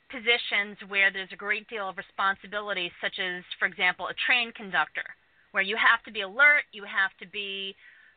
positions 0.08 0.80
where 0.88 1.12
there's 1.12 1.30
a 1.32 1.38
great 1.38 1.68
deal 1.68 1.88
of 1.88 1.96
responsibility, 1.96 2.90
such 2.98 3.20
as, 3.22 3.44
for 3.58 3.66
example, 3.66 4.08
a 4.08 4.16
train 4.26 4.50
conductor? 4.52 5.06
where 5.52 5.62
you 5.62 5.76
have 5.76 6.02
to 6.04 6.12
be 6.12 6.22
alert, 6.22 6.64
you 6.72 6.84
have 6.84 7.10
to 7.18 7.26
be 7.26 7.74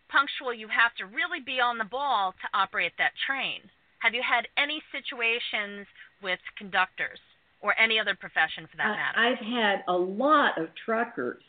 punctual, 0.10 0.54
you 0.54 0.68
have 0.68 0.94
to 0.98 1.06
really 1.06 1.42
be 1.42 1.60
on 1.60 1.78
the 1.78 1.90
ball 1.90 2.34
to 2.42 2.58
operate 2.58 2.94
that 2.98 3.14
train. 3.26 3.62
Have 4.00 4.14
you 4.14 4.22
had 4.22 4.48
any 4.58 4.82
situations 4.92 5.88
with 6.22 6.40
conductors 6.58 7.20
or 7.64 7.74
any 7.80 8.00
other 8.00 8.16
profession 8.16 8.68
for 8.70 8.78
that 8.78 8.88
matter? 8.88 9.18
I've 9.18 9.40
had 9.40 9.84
a 9.88 9.94
lot 9.94 10.60
of 10.62 10.68
truckers 10.86 11.42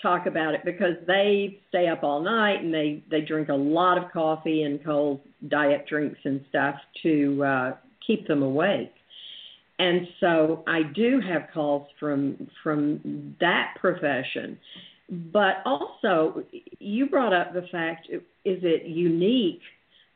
talk 0.00 0.26
about 0.26 0.54
it 0.54 0.60
because 0.64 0.94
they 1.06 1.60
stay 1.68 1.88
up 1.88 2.02
all 2.02 2.22
night 2.22 2.62
and 2.62 2.72
they 2.72 3.02
they 3.10 3.20
drink 3.20 3.48
a 3.48 3.54
lot 3.54 3.98
of 3.98 4.10
coffee 4.12 4.62
and 4.62 4.84
cold 4.84 5.20
diet 5.48 5.86
drinks 5.88 6.18
and 6.24 6.44
stuff 6.48 6.74
to 7.02 7.44
uh 7.44 7.72
keep 8.04 8.26
them 8.26 8.42
awake 8.42 8.92
and 9.78 10.08
so 10.18 10.64
I 10.66 10.82
do 10.82 11.20
have 11.20 11.42
calls 11.54 11.86
from 12.00 12.48
from 12.64 13.36
that 13.40 13.74
profession 13.80 14.58
but 15.12 15.56
also, 15.66 16.42
you 16.78 17.06
brought 17.06 17.34
up 17.34 17.52
the 17.52 17.66
fact 17.70 18.08
is 18.10 18.22
it 18.44 18.86
unique 18.86 19.60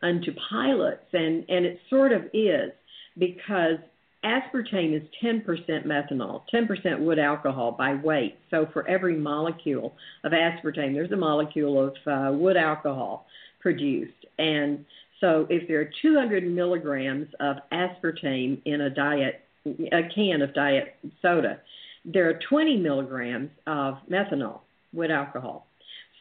unto 0.03 0.33
pilots? 0.51 1.05
And, 1.13 1.45
and 1.51 1.67
it 1.67 1.79
sort 1.91 2.13
of 2.13 2.23
is 2.33 2.73
because 3.19 3.79
aspartame 4.25 4.95
is 4.95 5.03
10% 5.23 5.45
methanol, 5.87 6.43
10% 6.53 7.01
wood 7.01 7.19
alcohol 7.19 7.73
by 7.73 7.95
weight. 7.95 8.37
So 8.51 8.67
for 8.73 8.87
every 8.89 9.17
molecule 9.17 9.95
of 10.25 10.33
aspartame, 10.33 10.95
there's 10.95 11.13
a 11.13 11.17
molecule 11.17 11.89
of 11.89 11.95
uh, 12.07 12.33
wood 12.33 12.57
alcohol 12.57 13.27
produced. 13.61 14.13
And 14.39 14.85
so 15.21 15.47
if 15.49 15.67
there 15.69 15.81
are 15.81 15.91
200 16.03 16.47
milligrams 16.47 17.29
of 17.41 17.57
aspartame 17.73 18.61
in 18.65 18.83
a 18.83 18.91
diet, 18.91 19.43
a 19.65 20.03
can 20.15 20.43
of 20.43 20.55
diet 20.55 20.97
soda, 21.23 21.61
there 22.05 22.29
are 22.29 22.39
20 22.49 22.77
milligrams 22.79 23.51
of 23.67 23.97
methanol 24.11 24.61
wood 24.93 25.11
alcohol. 25.11 25.67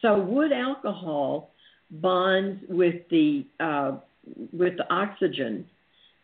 So 0.02 0.18
wood 0.18 0.52
alcohol 0.52 1.50
bonds 1.90 2.60
with 2.68 3.08
the 3.10 3.46
uh, 3.60 3.98
with 4.52 4.76
the 4.76 4.92
oxygen 4.92 5.66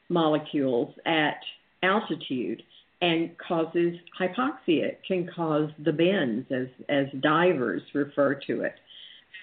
molecules 0.08 0.92
at 1.06 1.38
altitude 1.82 2.62
and 3.00 3.36
causes 3.38 3.94
hypoxia. 4.18 4.84
It 4.84 5.00
can 5.06 5.28
cause 5.34 5.70
the 5.84 5.92
bends, 5.92 6.46
as 6.50 6.68
as 6.88 7.06
divers 7.20 7.82
refer 7.94 8.34
to 8.46 8.62
it. 8.62 8.74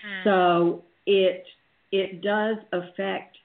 Mm. 0.06 0.24
So 0.24 0.84
it 1.06 1.46
it 1.92 2.22
does 2.22 2.58
affect 2.72 3.38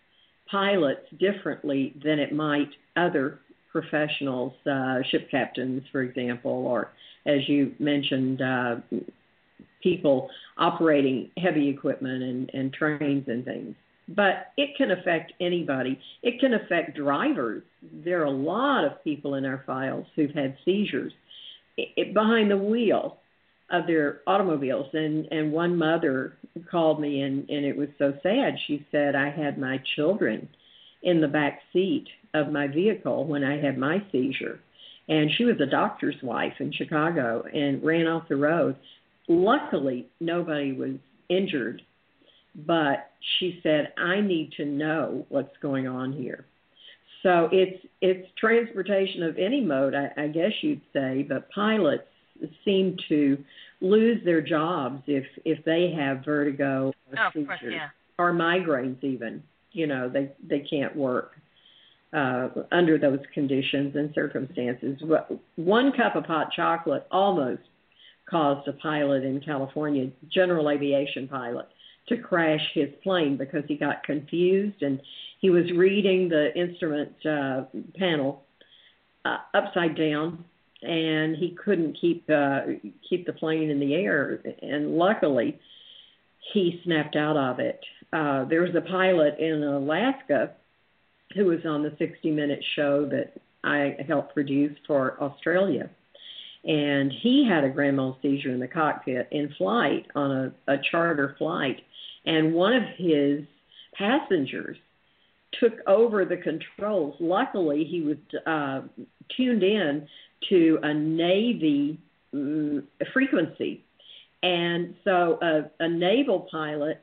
pilots 0.51 1.07
differently 1.19 1.95
than 2.05 2.19
it 2.19 2.33
might 2.33 2.71
other 2.97 3.41
professionals, 3.73 4.53
uh, 4.71 4.99
ship 5.11 5.29
captains, 5.31 5.83
for 5.91 6.03
example, 6.03 6.53
or 6.53 6.93
as 7.27 7.49
you 7.49 7.75
mentioned, 7.81 8.41
uh, 8.41 8.77
people 9.83 10.31
operating 10.59 11.31
heavy 11.37 11.69
equipment 11.69 12.23
and, 12.23 12.51
and 12.55 12.73
trains 12.73 13.25
and 13.27 13.45
things. 13.45 13.75
But 14.09 14.53
it 14.57 14.77
can 14.77 14.91
affect 14.91 15.33
anybody. 15.41 15.99
It 16.23 16.39
can 16.41 16.55
affect 16.55 16.97
drivers. 16.97 17.63
There 18.05 18.21
are 18.21 18.27
a 18.27 18.31
lot 18.31 18.85
of 18.85 19.03
people 19.03 19.35
in 19.35 19.47
our 19.47 19.63
files 19.67 20.07
who've 20.15 20.35
had 20.35 20.57
seizures 20.65 21.13
it, 21.77 22.13
behind 22.13 22.51
the 22.51 22.57
wheel 22.57 23.19
of 23.71 23.87
their 23.87 24.21
automobiles. 24.27 24.89
And, 24.93 25.27
and 25.31 25.53
one 25.53 25.79
mother 25.79 26.35
called 26.71 27.01
me, 27.01 27.23
and, 27.23 27.49
and 27.49 27.65
it 27.65 27.77
was 27.77 27.89
so 27.99 28.13
sad. 28.23 28.55
She 28.67 28.87
said, 28.93 29.15
I 29.15 29.31
had 29.31 29.59
my 29.59 29.81
children 29.97 30.49
in 31.03 31.21
the 31.21 31.29
back 31.29 31.61
seat 31.73 32.07
of 32.35 32.53
my 32.53 32.67
vehicle 32.67 33.25
when 33.27 33.43
I 33.43 33.61
had 33.61 33.79
my 33.79 34.03
seizure. 34.13 34.61
And 35.09 35.31
she 35.37 35.45
was 35.45 35.61
a 35.61 35.67
doctor's 35.67 36.21
wife 36.23 36.55
in 36.61 36.73
Chicago 36.73 37.45
and 37.53 37.83
ran 37.83 38.07
off 38.07 38.29
the 38.29 38.37
road. 38.37 38.77
Luckily, 39.29 40.07
nobody 40.21 40.73
was 40.73 40.97
injured, 41.29 41.83
but 42.55 43.11
she 43.39 43.61
said, 43.63 43.93
I 43.99 44.21
need 44.21 44.53
to 44.57 44.65
know 44.65 45.27
what's 45.29 45.57
going 45.61 45.87
on 45.87 46.13
here. 46.13 46.47
So 47.23 47.49
it's 47.51 47.85
it's 48.03 48.29
transportation 48.39 49.23
of 49.23 49.39
any 49.39 49.61
mode, 49.61 49.95
I, 49.95 50.11
I 50.17 50.29
guess 50.29 50.53
you'd 50.61 50.83
say, 50.93 51.25
but 51.27 51.51
pilots 51.51 52.05
seem 52.65 52.97
to 53.09 53.39
lose 53.81 54.23
their 54.25 54.43
jobs 54.43 55.03
if 55.07 55.25
if 55.45 55.65
they 55.65 55.95
have 55.97 56.25
vertigo 56.25 56.93
or 57.11 57.19
oh, 57.19 57.31
seizures 57.33 57.47
course, 57.47 57.73
yeah. 57.73 57.89
or 58.19 58.33
migraines 58.33 59.03
even. 59.03 59.43
You 59.73 59.87
know, 59.87 60.09
they 60.09 60.33
they 60.47 60.61
can't 60.61 60.95
work 60.95 61.33
uh, 62.15 62.49
under 62.71 62.99
those 62.99 63.21
conditions 63.33 63.97
and 63.97 64.13
circumstances. 64.15 65.01
One 65.57 65.93
cup 65.93 66.17
of 66.17 66.27
hot 66.27 66.53
chocolate 66.55 67.07
almost 67.11 67.63
caused 68.29 68.69
a 68.69 68.73
pilot 68.75 69.25
in 69.25 69.41
California, 69.41 70.11
general 70.33 70.71
aviation 70.71 71.27
pilot, 71.29 71.67
to 72.09 72.17
crash 72.19 72.61
his 72.75 72.89
plane 73.03 73.37
because 73.37 73.63
he 73.67 73.77
got 73.77 74.03
confused 74.05 74.83
and 74.83 75.01
he 75.41 75.51
was 75.51 75.65
reading 75.73 76.29
the 76.29 76.55
instrument 76.55 77.13
uh, 77.27 77.65
panel 77.99 78.43
uh, 79.25 79.39
upside 79.55 79.97
down 79.97 80.45
and 80.83 81.37
he 81.37 81.57
couldn't 81.65 81.97
keep 81.99 82.29
uh, 82.29 82.61
keep 83.09 83.27
the 83.27 83.33
plane 83.33 83.71
in 83.71 83.81
the 83.81 83.95
air. 83.95 84.41
And 84.63 84.97
luckily 84.97 85.59
he 86.53 86.81
snapped 86.85 87.17
out 87.17 87.37
of 87.37 87.59
it. 87.59 87.81
Uh, 88.13 88.45
there 88.45 88.63
was 88.63 88.75
a 88.77 88.81
pilot 88.83 89.39
in 89.39 89.63
Alaska 89.63 90.53
who 91.35 91.47
was 91.47 91.61
on 91.65 91.83
the 91.83 91.95
60 91.99 92.31
Minute 92.31 92.63
show 92.77 93.07
that 93.07 93.33
I 93.65 93.97
helped 94.07 94.35
produce 94.35 94.77
for 94.87 95.21
Australia. 95.23 95.91
And 96.65 97.13
he 97.23 97.47
had 97.49 97.65
a 97.65 97.69
grand 97.69 97.97
mal 97.97 98.19
seizure 98.23 98.51
in 98.51 98.61
the 98.61 98.69
cockpit 98.69 99.29
in 99.31 99.53
flight 99.59 100.07
on 100.15 100.31
a, 100.67 100.73
a 100.73 100.77
charter 100.91 101.35
flight, 101.39 101.83
and 102.25 102.55
one 102.55 102.73
of 102.73 102.83
his 102.97 103.45
passengers 103.97 104.77
took 105.61 105.75
over 105.87 106.25
the 106.25 106.37
controls. 106.37 107.15
Luckily, 107.21 107.85
he 107.85 108.01
was 108.01 108.17
uh, 108.47 108.83
tuned 109.37 109.63
in 109.63 110.09
to 110.49 110.79
a 110.83 110.93
Navy 110.93 111.99
um, 112.33 112.85
frequency, 113.13 113.85
and 114.43 114.95
so 115.05 115.39
a, 115.41 115.71
a 115.81 115.89
naval 115.89 116.49
pilot 116.51 117.01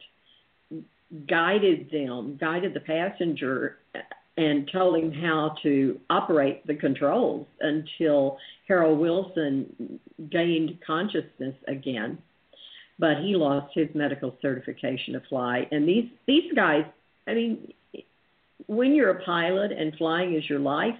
guided 1.28 1.90
them, 1.92 2.38
guided 2.40 2.74
the 2.74 2.80
passenger 2.80 3.78
and 4.38 4.70
told 4.72 4.98
him 4.98 5.12
how 5.12 5.56
to 5.62 6.00
operate 6.10 6.66
the 6.66 6.76
controls 6.76 7.46
until 7.60 8.38
Harold 8.68 8.98
Wilson 8.98 10.00
gained 10.30 10.80
consciousness 10.86 11.56
again. 11.68 12.18
But 13.00 13.18
he 13.18 13.36
lost 13.36 13.74
his 13.74 13.88
medical 13.96 14.36
certification 14.42 15.14
to 15.14 15.22
fly. 15.28 15.68
And 15.72 15.88
these 15.88 16.06
these 16.28 16.52
guys, 16.56 16.86
I 17.28 17.34
mean, 17.34 17.74
when 18.68 18.94
you're 18.94 19.10
a 19.12 19.24
pilot 19.24 19.72
and 19.72 19.96
flying 19.98 20.36
is 20.36 20.48
your 20.50 20.60
life, 20.60 20.96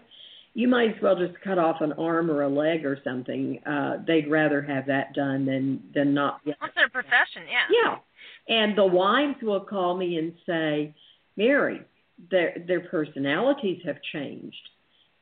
you 0.54 0.68
might 0.68 0.96
as 0.96 1.02
well 1.02 1.16
just 1.16 1.40
cut 1.42 1.58
off 1.58 1.82
an 1.82 1.94
arm 1.94 2.30
or 2.30 2.42
a 2.42 2.50
leg 2.50 2.86
or 2.86 3.00
something. 3.04 3.60
Uh, 3.66 3.98
they'd 4.06 4.30
rather 4.30 4.62
have 4.62 4.88
that 4.88 5.14
done 5.14 5.46
than 5.46 5.84
than 5.94 6.14
not. 6.14 6.42
What's 6.44 6.76
their 6.76 6.90
profession? 6.90 7.44
Yeah. 7.50 8.00
Yeah, 8.48 8.56
and 8.56 8.78
the 8.78 8.86
wives 8.86 9.38
will 9.42 9.62
call 9.62 9.96
me 9.96 10.18
and 10.18 10.34
say, 10.46 10.94
Mary, 11.38 11.82
their 12.30 12.56
their 12.68 12.82
personalities 12.82 13.82
have 13.86 13.98
changed. 14.12 14.70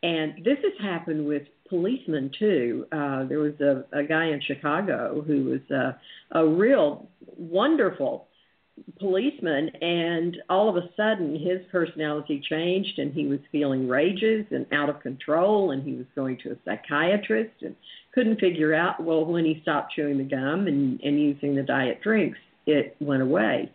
And 0.01 0.43
this 0.45 0.57
has 0.63 0.73
happened 0.81 1.27
with 1.27 1.43
policemen 1.69 2.31
too. 2.37 2.85
Uh, 2.91 3.25
there 3.25 3.39
was 3.39 3.53
a, 3.61 3.85
a 3.97 4.03
guy 4.03 4.25
in 4.25 4.41
Chicago 4.45 5.23
who 5.25 5.45
was 5.45 5.61
a, 5.71 5.99
a 6.39 6.47
real 6.47 7.07
wonderful 7.37 8.27
policeman, 8.99 9.69
and 9.81 10.37
all 10.49 10.69
of 10.69 10.75
a 10.77 10.89
sudden 10.95 11.33
his 11.33 11.59
personality 11.71 12.41
changed, 12.49 12.97
and 12.97 13.13
he 13.13 13.27
was 13.27 13.39
feeling 13.51 13.87
rages 13.87 14.45
and 14.51 14.65
out 14.71 14.89
of 14.89 15.01
control, 15.01 15.71
and 15.71 15.83
he 15.83 15.93
was 15.93 16.05
going 16.15 16.37
to 16.43 16.51
a 16.51 16.55
psychiatrist 16.65 17.53
and 17.61 17.75
couldn't 18.13 18.39
figure 18.39 18.73
out. 18.73 19.03
Well, 19.03 19.25
when 19.25 19.45
he 19.45 19.59
stopped 19.61 19.93
chewing 19.95 20.17
the 20.17 20.23
gum 20.23 20.67
and, 20.67 20.99
and 21.01 21.19
using 21.19 21.55
the 21.55 21.63
diet 21.63 22.01
drinks, 22.01 22.39
it 22.65 22.95
went 22.99 23.21
away. 23.21 23.71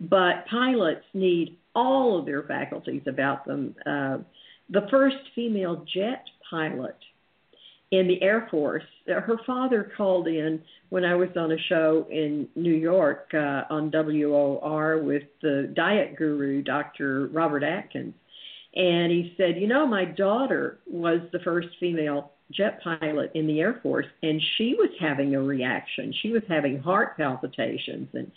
But 0.00 0.46
pilots 0.50 1.04
need 1.14 1.56
all 1.74 2.18
of 2.18 2.26
their 2.26 2.42
faculties 2.42 3.02
about 3.06 3.46
them. 3.46 3.74
Uh, 3.86 4.18
the 4.70 4.86
first 4.90 5.16
female 5.34 5.84
jet 5.92 6.24
pilot 6.48 6.96
in 7.94 8.08
the 8.08 8.20
Air 8.22 8.48
Force, 8.50 8.84
her 9.06 9.38
father 9.46 9.92
called 9.96 10.26
in 10.26 10.60
when 10.88 11.04
I 11.04 11.14
was 11.14 11.28
on 11.36 11.52
a 11.52 11.58
show 11.68 12.06
in 12.10 12.48
New 12.56 12.74
York 12.74 13.28
uh, 13.34 13.62
on 13.70 13.90
WOR 13.90 14.98
with 15.02 15.24
the 15.42 15.72
diet 15.74 16.16
guru, 16.16 16.62
Dr. 16.62 17.28
Robert 17.28 17.62
Atkins. 17.62 18.14
And 18.74 19.12
he 19.12 19.34
said, 19.36 19.56
You 19.56 19.68
know, 19.68 19.86
my 19.86 20.04
daughter 20.04 20.78
was 20.86 21.20
the 21.32 21.38
first 21.40 21.68
female 21.78 22.32
jet 22.52 22.80
pilot 22.82 23.30
in 23.34 23.46
the 23.46 23.60
Air 23.60 23.80
Force, 23.82 24.06
and 24.22 24.40
she 24.56 24.74
was 24.74 24.90
having 25.00 25.34
a 25.34 25.42
reaction. 25.42 26.12
She 26.22 26.30
was 26.30 26.42
having 26.48 26.80
heart 26.80 27.16
palpitations 27.16 28.08
and 28.12 28.30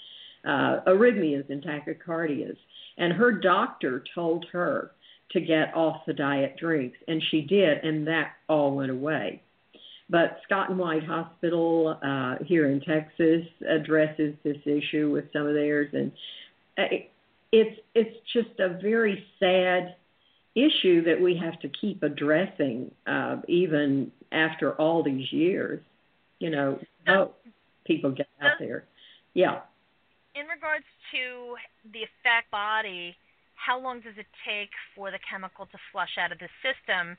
uh, 0.45 0.81
arrhythmias 0.87 1.49
and 1.49 1.63
tachycardias. 1.63 2.57
And 2.97 3.13
her 3.13 3.31
doctor 3.31 4.03
told 4.13 4.45
her 4.51 4.91
to 5.31 5.41
get 5.41 5.75
off 5.75 6.01
the 6.05 6.13
diet 6.13 6.55
drinks, 6.57 6.97
and 7.07 7.21
she 7.31 7.41
did, 7.41 7.83
and 7.83 8.07
that 8.07 8.31
all 8.47 8.75
went 8.75 8.91
away. 8.91 9.41
But 10.09 10.39
Scott 10.45 10.69
and 10.69 10.79
White 10.79 11.03
Hospital 11.03 11.99
uh, 12.01 12.43
here 12.45 12.69
in 12.69 12.79
Texas 12.81 13.45
addresses 13.67 14.35
this 14.43 14.57
issue 14.65 15.11
with 15.11 15.25
some 15.33 15.45
of 15.45 15.53
theirs, 15.53 15.89
and 15.93 16.11
uh, 16.77 16.95
it's 17.51 17.79
it's 17.93 18.15
just 18.33 18.59
a 18.59 18.79
very 18.81 19.25
sad 19.39 19.95
issue 20.55 21.03
that 21.03 21.21
we 21.21 21.37
have 21.37 21.59
to 21.59 21.69
keep 21.69 22.03
addressing 22.03 22.91
uh, 23.05 23.37
even 23.47 24.11
after 24.31 24.73
all 24.73 25.03
these 25.03 25.31
years. 25.31 25.81
You 26.39 26.51
know, 26.51 26.79
oh, 27.07 27.31
people 27.85 28.11
get 28.11 28.27
out 28.41 28.53
there. 28.59 28.85
Yeah 29.33 29.59
in 30.37 30.45
regards 30.45 30.85
to 31.09 31.57
the 31.91 32.05
effect 32.05 32.51
body, 32.53 33.17
how 33.57 33.79
long 33.79 33.99
does 33.99 34.13
it 34.17 34.27
take 34.47 34.69
for 34.95 35.11
the 35.11 35.19
chemical 35.29 35.65
to 35.65 35.77
flush 35.91 36.17
out 36.17 36.31
of 36.31 36.39
the 36.39 36.49
system, 36.63 37.17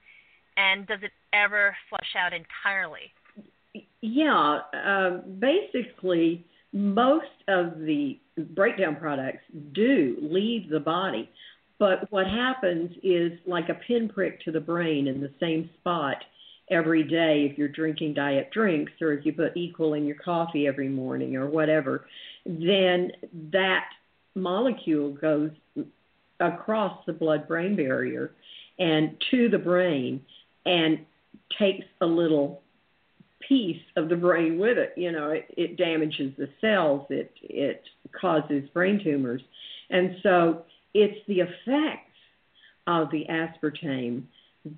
and 0.57 0.87
does 0.87 1.01
it 1.03 1.13
ever 1.33 1.77
flush 1.89 2.15
out 2.17 2.33
entirely? 2.33 3.13
Yeah, 4.01 4.61
uh, 4.73 5.19
basically, 5.39 6.47
most 6.73 7.27
of 7.49 7.79
the 7.81 8.19
breakdown 8.55 8.97
products 8.97 9.45
do 9.73 10.17
leave 10.21 10.71
the 10.71 10.81
body, 10.81 11.29
but 11.79 12.11
what 12.11 12.27
happens 12.27 12.91
is 13.03 13.33
like 13.47 13.69
a 13.69 13.75
pinprick 13.87 14.43
to 14.45 14.53
the 14.53 14.61
brain 14.61 15.07
in 15.07 15.21
the 15.21 15.31
same 15.41 15.71
spot 15.81 16.17
every 16.71 17.03
day 17.03 17.49
if 17.51 17.57
you're 17.57 17.69
drinking 17.69 18.15
diet 18.15 18.51
drinks 18.53 18.93
or 19.01 19.13
if 19.13 19.25
you 19.25 19.33
put 19.33 19.57
equal 19.57 19.95
in 19.95 20.05
your 20.05 20.17
coffee 20.17 20.67
every 20.67 20.89
morning 20.89 21.35
or 21.35 21.49
whatever 21.49 22.07
then 22.45 23.11
that 23.51 23.85
molecule 24.35 25.13
goes 25.13 25.51
across 26.41 27.05
the 27.07 27.13
blood 27.13 27.49
brain 27.49 27.77
barrier 27.77 28.33
and 28.79 29.17
to 29.31 29.49
the 29.49 29.59
brain 29.59 30.21
and 30.67 30.99
takes 31.59 31.87
a 32.01 32.07
little 32.07 32.63
piece 33.49 33.83
of 33.97 34.09
the 34.09 34.17
brain 34.17 34.59
with 34.59 34.79
it. 34.79 34.93
You 34.97 35.13
know, 35.13 35.31
it, 35.31 35.47
it 35.57 35.77
damages 35.77 36.33
the 36.37 36.49
cells, 36.61 37.07
it 37.11 37.33
it 37.43 37.83
causes 38.19 38.69
brain 38.75 39.01
tumors. 39.03 39.43
And 39.91 40.17
so 40.23 40.65
it's 40.95 41.19
the 41.27 41.41
effects 41.41 42.05
of 42.87 43.11
the 43.11 43.25
aspartame 43.31 44.25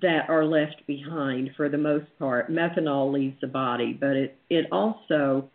that 0.01 0.29
are 0.29 0.45
left 0.45 0.85
behind 0.87 1.51
for 1.57 1.69
the 1.69 1.77
most 1.77 2.05
part. 2.17 2.49
Methanol 2.51 3.11
leaves 3.11 3.35
the 3.41 3.47
body, 3.47 3.93
but 3.93 4.11
it, 4.11 4.37
it 4.49 4.67
also 4.71 5.49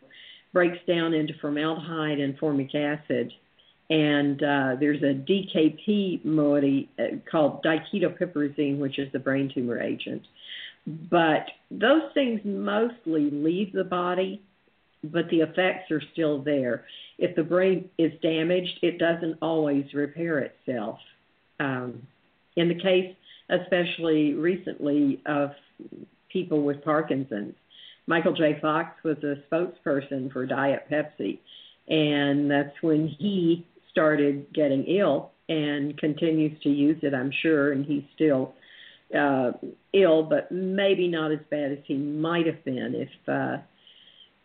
breaks 0.52 0.78
down 0.86 1.14
into 1.14 1.32
formaldehyde 1.40 2.18
and 2.18 2.38
formic 2.38 2.74
acid. 2.74 3.32
And 3.88 4.42
uh, 4.42 4.76
there's 4.80 5.02
a 5.02 5.14
DKP 5.14 6.24
moiety 6.24 6.88
uh, 6.98 7.16
called 7.30 7.62
diketopiperazine, 7.64 8.78
which 8.78 8.98
is 8.98 9.10
the 9.12 9.18
brain 9.18 9.50
tumor 9.54 9.80
agent. 9.80 10.22
But 10.86 11.46
those 11.70 12.02
things 12.14 12.40
mostly 12.44 13.30
leave 13.30 13.72
the 13.72 13.84
body 13.84 14.42
but 15.12 15.28
the 15.30 15.40
effects 15.40 15.90
are 15.90 16.02
still 16.12 16.42
there. 16.42 16.84
If 17.18 17.36
the 17.36 17.42
brain 17.42 17.88
is 17.98 18.12
damaged, 18.22 18.78
it 18.82 18.98
doesn't 18.98 19.38
always 19.40 19.84
repair 19.94 20.38
itself. 20.38 20.98
Um, 21.60 22.06
in 22.56 22.68
the 22.68 22.80
case, 22.80 23.14
especially 23.48 24.34
recently, 24.34 25.22
of 25.26 25.50
people 26.30 26.62
with 26.62 26.82
Parkinson's, 26.84 27.54
Michael 28.06 28.34
J. 28.34 28.58
Fox 28.60 29.02
was 29.02 29.16
a 29.24 29.36
spokesperson 29.50 30.32
for 30.32 30.46
Diet 30.46 30.86
Pepsi, 30.90 31.38
and 31.88 32.50
that's 32.50 32.74
when 32.80 33.08
he 33.08 33.66
started 33.96 34.46
getting 34.52 34.84
ill 34.84 35.30
and 35.48 35.96
continues 35.96 36.60
to 36.62 36.68
use 36.68 36.98
it, 37.02 37.14
I'm 37.14 37.32
sure, 37.42 37.72
and 37.72 37.86
he's 37.86 38.02
still 38.14 38.52
uh, 39.18 39.52
ill, 39.94 40.22
but 40.22 40.52
maybe 40.52 41.08
not 41.08 41.32
as 41.32 41.38
bad 41.50 41.72
as 41.72 41.78
he 41.86 41.94
might 41.94 42.46
have 42.46 42.62
been 42.62 42.94
if 42.94 43.28
uh, 43.28 43.62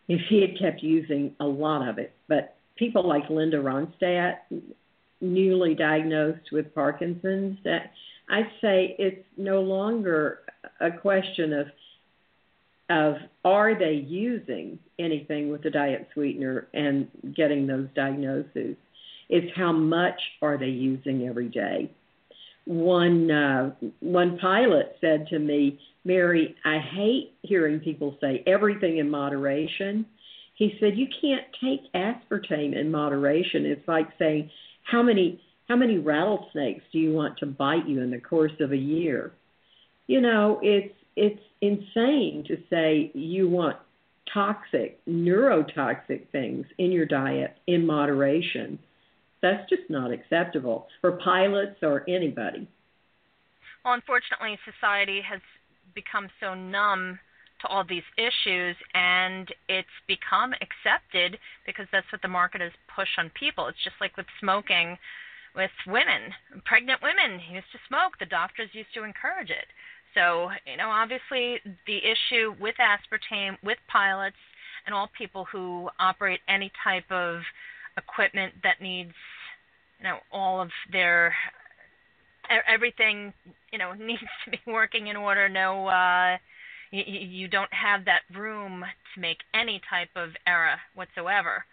if 0.08 0.20
he 0.30 0.40
had 0.40 0.58
kept 0.58 0.82
using 0.82 1.34
a 1.38 1.44
lot 1.44 1.86
of 1.86 1.98
it. 1.98 2.14
But 2.28 2.56
people 2.76 3.06
like 3.06 3.28
Linda 3.28 3.58
Ronstadt, 3.58 4.38
newly 5.20 5.74
diagnosed 5.74 6.50
with 6.50 6.74
Parkinson's, 6.74 7.58
that 7.64 7.92
I 8.30 8.42
say 8.62 8.96
it's 8.98 9.26
no 9.36 9.60
longer 9.60 10.40
a 10.80 10.90
question 10.90 11.52
of 11.52 11.66
of 12.88 13.16
are 13.44 13.78
they 13.78 14.04
using 14.06 14.78
anything 14.98 15.50
with 15.50 15.62
the 15.62 15.70
diet 15.70 16.08
sweetener 16.14 16.68
and 16.72 17.08
getting 17.34 17.66
those 17.66 17.88
diagnoses. 17.94 18.76
It's 19.32 19.56
how 19.56 19.72
much 19.72 20.20
are 20.42 20.58
they 20.58 20.66
using 20.66 21.26
every 21.26 21.48
day. 21.48 21.90
One 22.66 23.30
uh, 23.30 23.70
one 24.00 24.38
pilot 24.38 24.96
said 25.00 25.26
to 25.28 25.38
me, 25.38 25.80
Mary, 26.04 26.54
I 26.66 26.78
hate 26.78 27.32
hearing 27.40 27.80
people 27.80 28.14
say 28.20 28.44
everything 28.46 28.98
in 28.98 29.08
moderation. 29.08 30.04
He 30.54 30.76
said 30.78 30.98
you 30.98 31.06
can't 31.22 31.46
take 31.62 31.90
aspartame 31.94 32.78
in 32.78 32.90
moderation. 32.90 33.64
It's 33.64 33.88
like 33.88 34.08
saying 34.18 34.50
how 34.82 35.02
many 35.02 35.40
how 35.66 35.76
many 35.76 35.96
rattlesnakes 35.96 36.84
do 36.92 36.98
you 36.98 37.12
want 37.14 37.38
to 37.38 37.46
bite 37.46 37.88
you 37.88 38.02
in 38.02 38.10
the 38.10 38.20
course 38.20 38.52
of 38.60 38.72
a 38.72 38.76
year? 38.76 39.32
You 40.08 40.20
know, 40.20 40.60
it's 40.62 40.94
it's 41.16 41.40
insane 41.62 42.44
to 42.48 42.58
say 42.68 43.10
you 43.14 43.48
want 43.48 43.78
toxic, 44.32 45.00
neurotoxic 45.06 46.28
things 46.30 46.66
in 46.76 46.92
your 46.92 47.06
diet 47.06 47.56
in 47.66 47.86
moderation. 47.86 48.78
That's 49.42 49.68
just 49.68 49.82
not 49.88 50.12
acceptable 50.12 50.86
for 51.00 51.12
pilots 51.12 51.76
or 51.82 52.08
anybody. 52.08 52.68
Well, 53.84 53.94
unfortunately, 53.94 54.58
society 54.64 55.20
has 55.20 55.40
become 55.94 56.28
so 56.40 56.54
numb 56.54 57.18
to 57.60 57.68
all 57.68 57.84
these 57.88 58.06
issues 58.16 58.76
and 58.94 59.52
it's 59.68 59.88
become 60.06 60.52
accepted 60.62 61.38
because 61.66 61.86
that's 61.92 62.06
what 62.12 62.22
the 62.22 62.28
market 62.28 62.60
has 62.60 62.72
pushed 62.94 63.18
on 63.18 63.30
people. 63.38 63.66
It's 63.66 63.82
just 63.82 63.96
like 64.00 64.16
with 64.16 64.26
smoking 64.40 64.96
with 65.54 65.70
women. 65.86 66.32
Pregnant 66.64 67.02
women 67.02 67.40
used 67.50 67.70
to 67.72 67.78
smoke. 67.88 68.18
The 68.18 68.26
doctors 68.26 68.70
used 68.72 68.94
to 68.94 69.04
encourage 69.04 69.50
it. 69.50 69.66
So, 70.14 70.50
you 70.66 70.76
know, 70.76 70.88
obviously 70.88 71.58
the 71.86 71.98
issue 71.98 72.54
with 72.60 72.74
aspartame, 72.80 73.56
with 73.62 73.78
pilots, 73.90 74.36
and 74.86 74.94
all 74.94 75.08
people 75.16 75.46
who 75.50 75.88
operate 75.98 76.40
any 76.48 76.70
type 76.82 77.10
of 77.10 77.40
equipment 77.96 78.52
that 78.62 78.80
needs, 78.80 79.12
you 80.02 80.08
know, 80.08 80.18
all 80.32 80.60
of 80.60 80.70
their 80.90 81.34
everything, 82.68 83.32
you 83.72 83.78
know, 83.78 83.92
needs 83.98 84.22
to 84.44 84.50
be 84.50 84.60
working 84.66 85.06
in 85.06 85.16
order. 85.16 85.48
No, 85.48 85.86
uh, 85.86 86.36
you, 86.90 87.04
you 87.06 87.48
don't 87.48 87.72
have 87.72 88.04
that 88.04 88.22
room 88.34 88.84
to 89.14 89.20
make 89.20 89.38
any 89.54 89.80
type 89.88 90.10
of 90.16 90.30
error 90.46 90.76
whatsoever. 90.94 91.64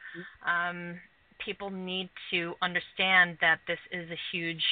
Mm-hmm. 0.45 0.49
Um, 0.49 0.99
people 1.43 1.69
need 1.69 2.09
to 2.31 2.53
understand 2.61 3.37
that 3.41 3.59
this 3.67 3.79
is 3.91 4.09
a 4.11 4.17
huge 4.31 4.63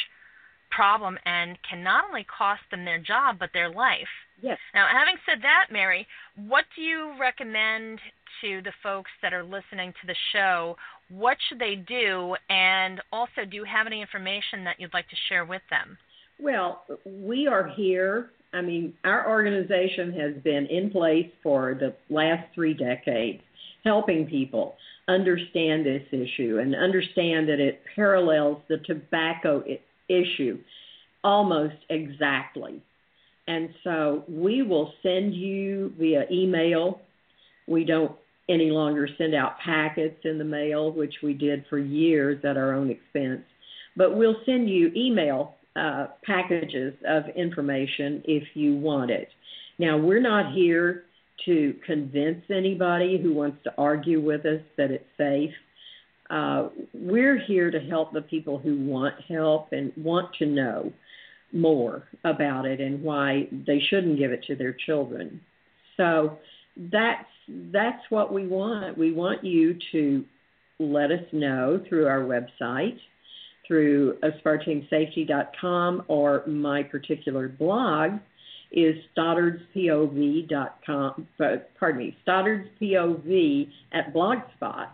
problem 0.69 1.17
and 1.25 1.57
can 1.67 1.83
not 1.83 2.05
only 2.07 2.25
cost 2.25 2.61
them 2.71 2.85
their 2.85 2.99
job 2.99 3.37
but 3.39 3.49
their 3.53 3.69
life. 3.69 4.07
Yes. 4.41 4.57
Now, 4.73 4.87
having 4.91 5.15
said 5.25 5.41
that, 5.41 5.67
Mary, 5.71 6.05
what 6.35 6.65
do 6.75 6.81
you 6.81 7.13
recommend 7.19 7.99
to 8.41 8.61
the 8.61 8.73
folks 8.83 9.09
that 9.21 9.33
are 9.33 9.43
listening 9.43 9.93
to 10.01 10.07
the 10.07 10.15
show? 10.31 10.75
What 11.09 11.37
should 11.47 11.59
they 11.59 11.75
do? 11.75 12.35
And 12.49 13.01
also, 13.11 13.45
do 13.49 13.55
you 13.55 13.63
have 13.63 13.87
any 13.87 14.01
information 14.01 14.63
that 14.65 14.79
you'd 14.79 14.93
like 14.93 15.09
to 15.09 15.15
share 15.29 15.45
with 15.45 15.63
them? 15.69 15.97
Well, 16.39 16.83
we 17.05 17.47
are 17.47 17.67
here. 17.67 18.29
I 18.53 18.61
mean, 18.61 18.93
our 19.03 19.29
organization 19.29 20.13
has 20.13 20.41
been 20.43 20.67
in 20.67 20.91
place 20.91 21.29
for 21.41 21.73
the 21.73 21.95
last 22.13 22.53
three 22.53 22.73
decades, 22.73 23.41
helping 23.83 24.27
people 24.27 24.75
understand 25.07 25.85
this 25.85 26.03
issue 26.11 26.59
and 26.59 26.75
understand 26.75 27.47
that 27.49 27.59
it 27.59 27.81
parallels 27.95 28.61
the 28.67 28.77
tobacco 28.79 29.63
issue 30.09 30.59
almost 31.23 31.75
exactly. 31.89 32.81
And 33.47 33.69
so 33.83 34.23
we 34.27 34.61
will 34.61 34.93
send 35.03 35.33
you 35.33 35.93
via 35.97 36.25
email. 36.31 37.01
We 37.67 37.85
don't 37.85 38.13
any 38.49 38.71
longer 38.71 39.09
send 39.17 39.35
out 39.35 39.59
packets 39.63 40.19
in 40.23 40.37
the 40.37 40.43
mail, 40.43 40.91
which 40.91 41.15
we 41.21 41.33
did 41.33 41.65
for 41.69 41.77
years 41.77 42.43
at 42.45 42.57
our 42.57 42.73
own 42.73 42.89
expense. 42.89 43.41
But 43.95 44.15
we'll 44.15 44.37
send 44.45 44.69
you 44.69 44.91
email 44.95 45.55
uh, 45.75 46.07
packages 46.23 46.93
of 47.07 47.23
information 47.35 48.23
if 48.25 48.43
you 48.53 48.75
want 48.75 49.11
it. 49.11 49.29
Now, 49.79 49.97
we're 49.97 50.21
not 50.21 50.53
here 50.53 51.03
to 51.45 51.75
convince 51.85 52.43
anybody 52.49 53.19
who 53.21 53.33
wants 53.33 53.57
to 53.63 53.73
argue 53.77 54.21
with 54.21 54.45
us 54.45 54.61
that 54.77 54.91
it's 54.91 55.05
safe. 55.17 55.53
Uh, 56.29 56.69
we're 56.93 57.39
here 57.39 57.71
to 57.71 57.79
help 57.79 58.13
the 58.13 58.21
people 58.21 58.57
who 58.57 58.85
want 58.85 59.15
help 59.27 59.71
and 59.71 59.91
want 59.95 60.33
to 60.35 60.45
know 60.45 60.91
more 61.53 62.03
about 62.25 62.65
it 62.65 62.81
and 62.81 63.01
why 63.01 63.47
they 63.65 63.81
shouldn't 63.89 64.17
give 64.17 64.31
it 64.31 64.43
to 64.43 64.55
their 64.55 64.75
children. 64.85 65.39
So 65.95 66.37
that's 66.91 67.25
that's 67.71 68.03
what 68.09 68.33
we 68.33 68.45
want. 68.45 68.97
We 68.97 69.13
want 69.13 69.43
you 69.43 69.77
to 69.93 70.25
let 70.79 71.11
us 71.11 71.23
know 71.31 71.81
through 71.87 72.07
our 72.07 72.21
website, 72.21 72.97
through 73.65 74.17
aspartamesafety.com, 74.19 76.03
or 76.07 76.43
my 76.45 76.83
particular 76.83 77.47
blog 77.47 78.19
is 78.71 78.95
stoddardspov.com. 79.17 81.27
Pardon 81.79 81.97
me, 81.97 82.17
stoddardspov 82.27 83.69
at 83.93 84.13
Blogspot 84.13 84.89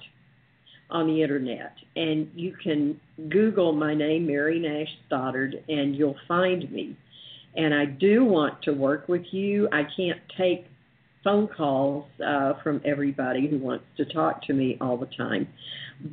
on 0.93 1.07
the 1.07 1.21
internet. 1.21 1.73
And 1.95 2.29
you 2.35 2.55
can 2.63 2.99
Google 3.29 3.73
my 3.73 3.93
name, 3.93 4.27
Mary 4.27 4.59
Nash 4.59 4.87
Stoddard, 5.07 5.63
and 5.67 5.95
you'll 5.95 6.15
find 6.27 6.71
me. 6.71 6.95
And 7.55 7.73
I 7.73 7.85
do 7.85 8.23
want 8.23 8.61
to 8.63 8.71
work 8.71 9.09
with 9.09 9.25
you. 9.31 9.67
I 9.71 9.83
can't 9.97 10.19
take 10.37 10.65
phone 11.23 11.47
calls 11.47 12.05
uh, 12.25 12.53
from 12.63 12.81
everybody 12.85 13.47
who 13.47 13.57
wants 13.57 13.85
to 13.97 14.05
talk 14.05 14.43
to 14.43 14.53
me 14.53 14.77
all 14.81 14.97
the 14.97 15.09
time, 15.17 15.47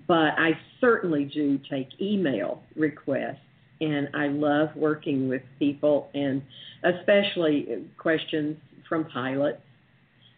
but 0.06 0.32
I 0.38 0.52
certainly 0.80 1.24
do 1.24 1.58
take 1.70 1.88
email 2.00 2.62
requests. 2.76 3.38
And 3.82 4.08
I 4.14 4.28
love 4.28 4.68
working 4.76 5.26
with 5.26 5.40
people, 5.58 6.10
and 6.12 6.42
especially 6.84 7.86
questions 7.96 8.58
from 8.86 9.06
pilots, 9.06 9.62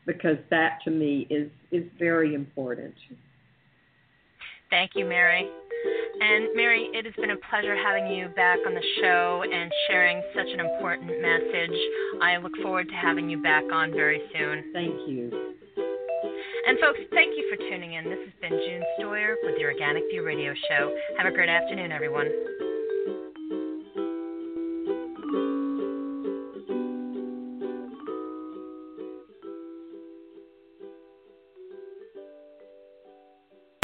because 0.07 0.37
that 0.51 0.79
to 0.85 0.91
me 0.93 1.27
is 1.29 1.51
is 1.73 1.83
very 1.99 2.35
important. 2.35 2.95
Thank 4.73 4.93
you, 4.95 5.05
Mary. 5.05 5.47
And 6.19 6.49
Mary, 6.57 6.89
it 6.95 7.05
has 7.05 7.13
been 7.21 7.33
a 7.33 7.37
pleasure 7.51 7.77
having 7.77 8.07
you 8.07 8.29
back 8.29 8.57
on 8.67 8.73
the 8.73 8.83
show 9.03 9.45
and 9.45 9.71
sharing 9.87 10.23
such 10.35 10.49
an 10.49 10.61
important 10.61 11.13
message. 11.21 11.77
I 12.23 12.39
look 12.39 12.57
forward 12.63 12.89
to 12.89 12.95
having 12.95 13.29
you 13.29 13.43
back 13.43 13.65
on 13.71 13.93
very 13.93 14.23
soon. 14.33 14.73
Thank 14.73 14.97
you. 15.07 15.29
And 16.67 16.79
folks, 16.81 17.01
thank 17.13 17.37
you 17.37 17.53
for 17.53 17.61
tuning 17.69 17.93
in. 17.93 18.05
This 18.05 18.21
has 18.25 18.33
been 18.41 18.59
June 18.67 18.83
Stoyer 18.99 19.35
with 19.43 19.59
the 19.59 19.65
Organic 19.65 20.05
View 20.11 20.25
Radio 20.25 20.55
Show. 20.71 20.97
Have 21.19 21.27
a 21.27 21.35
great 21.35 21.51
afternoon, 21.51 21.93
everyone. 21.93 22.31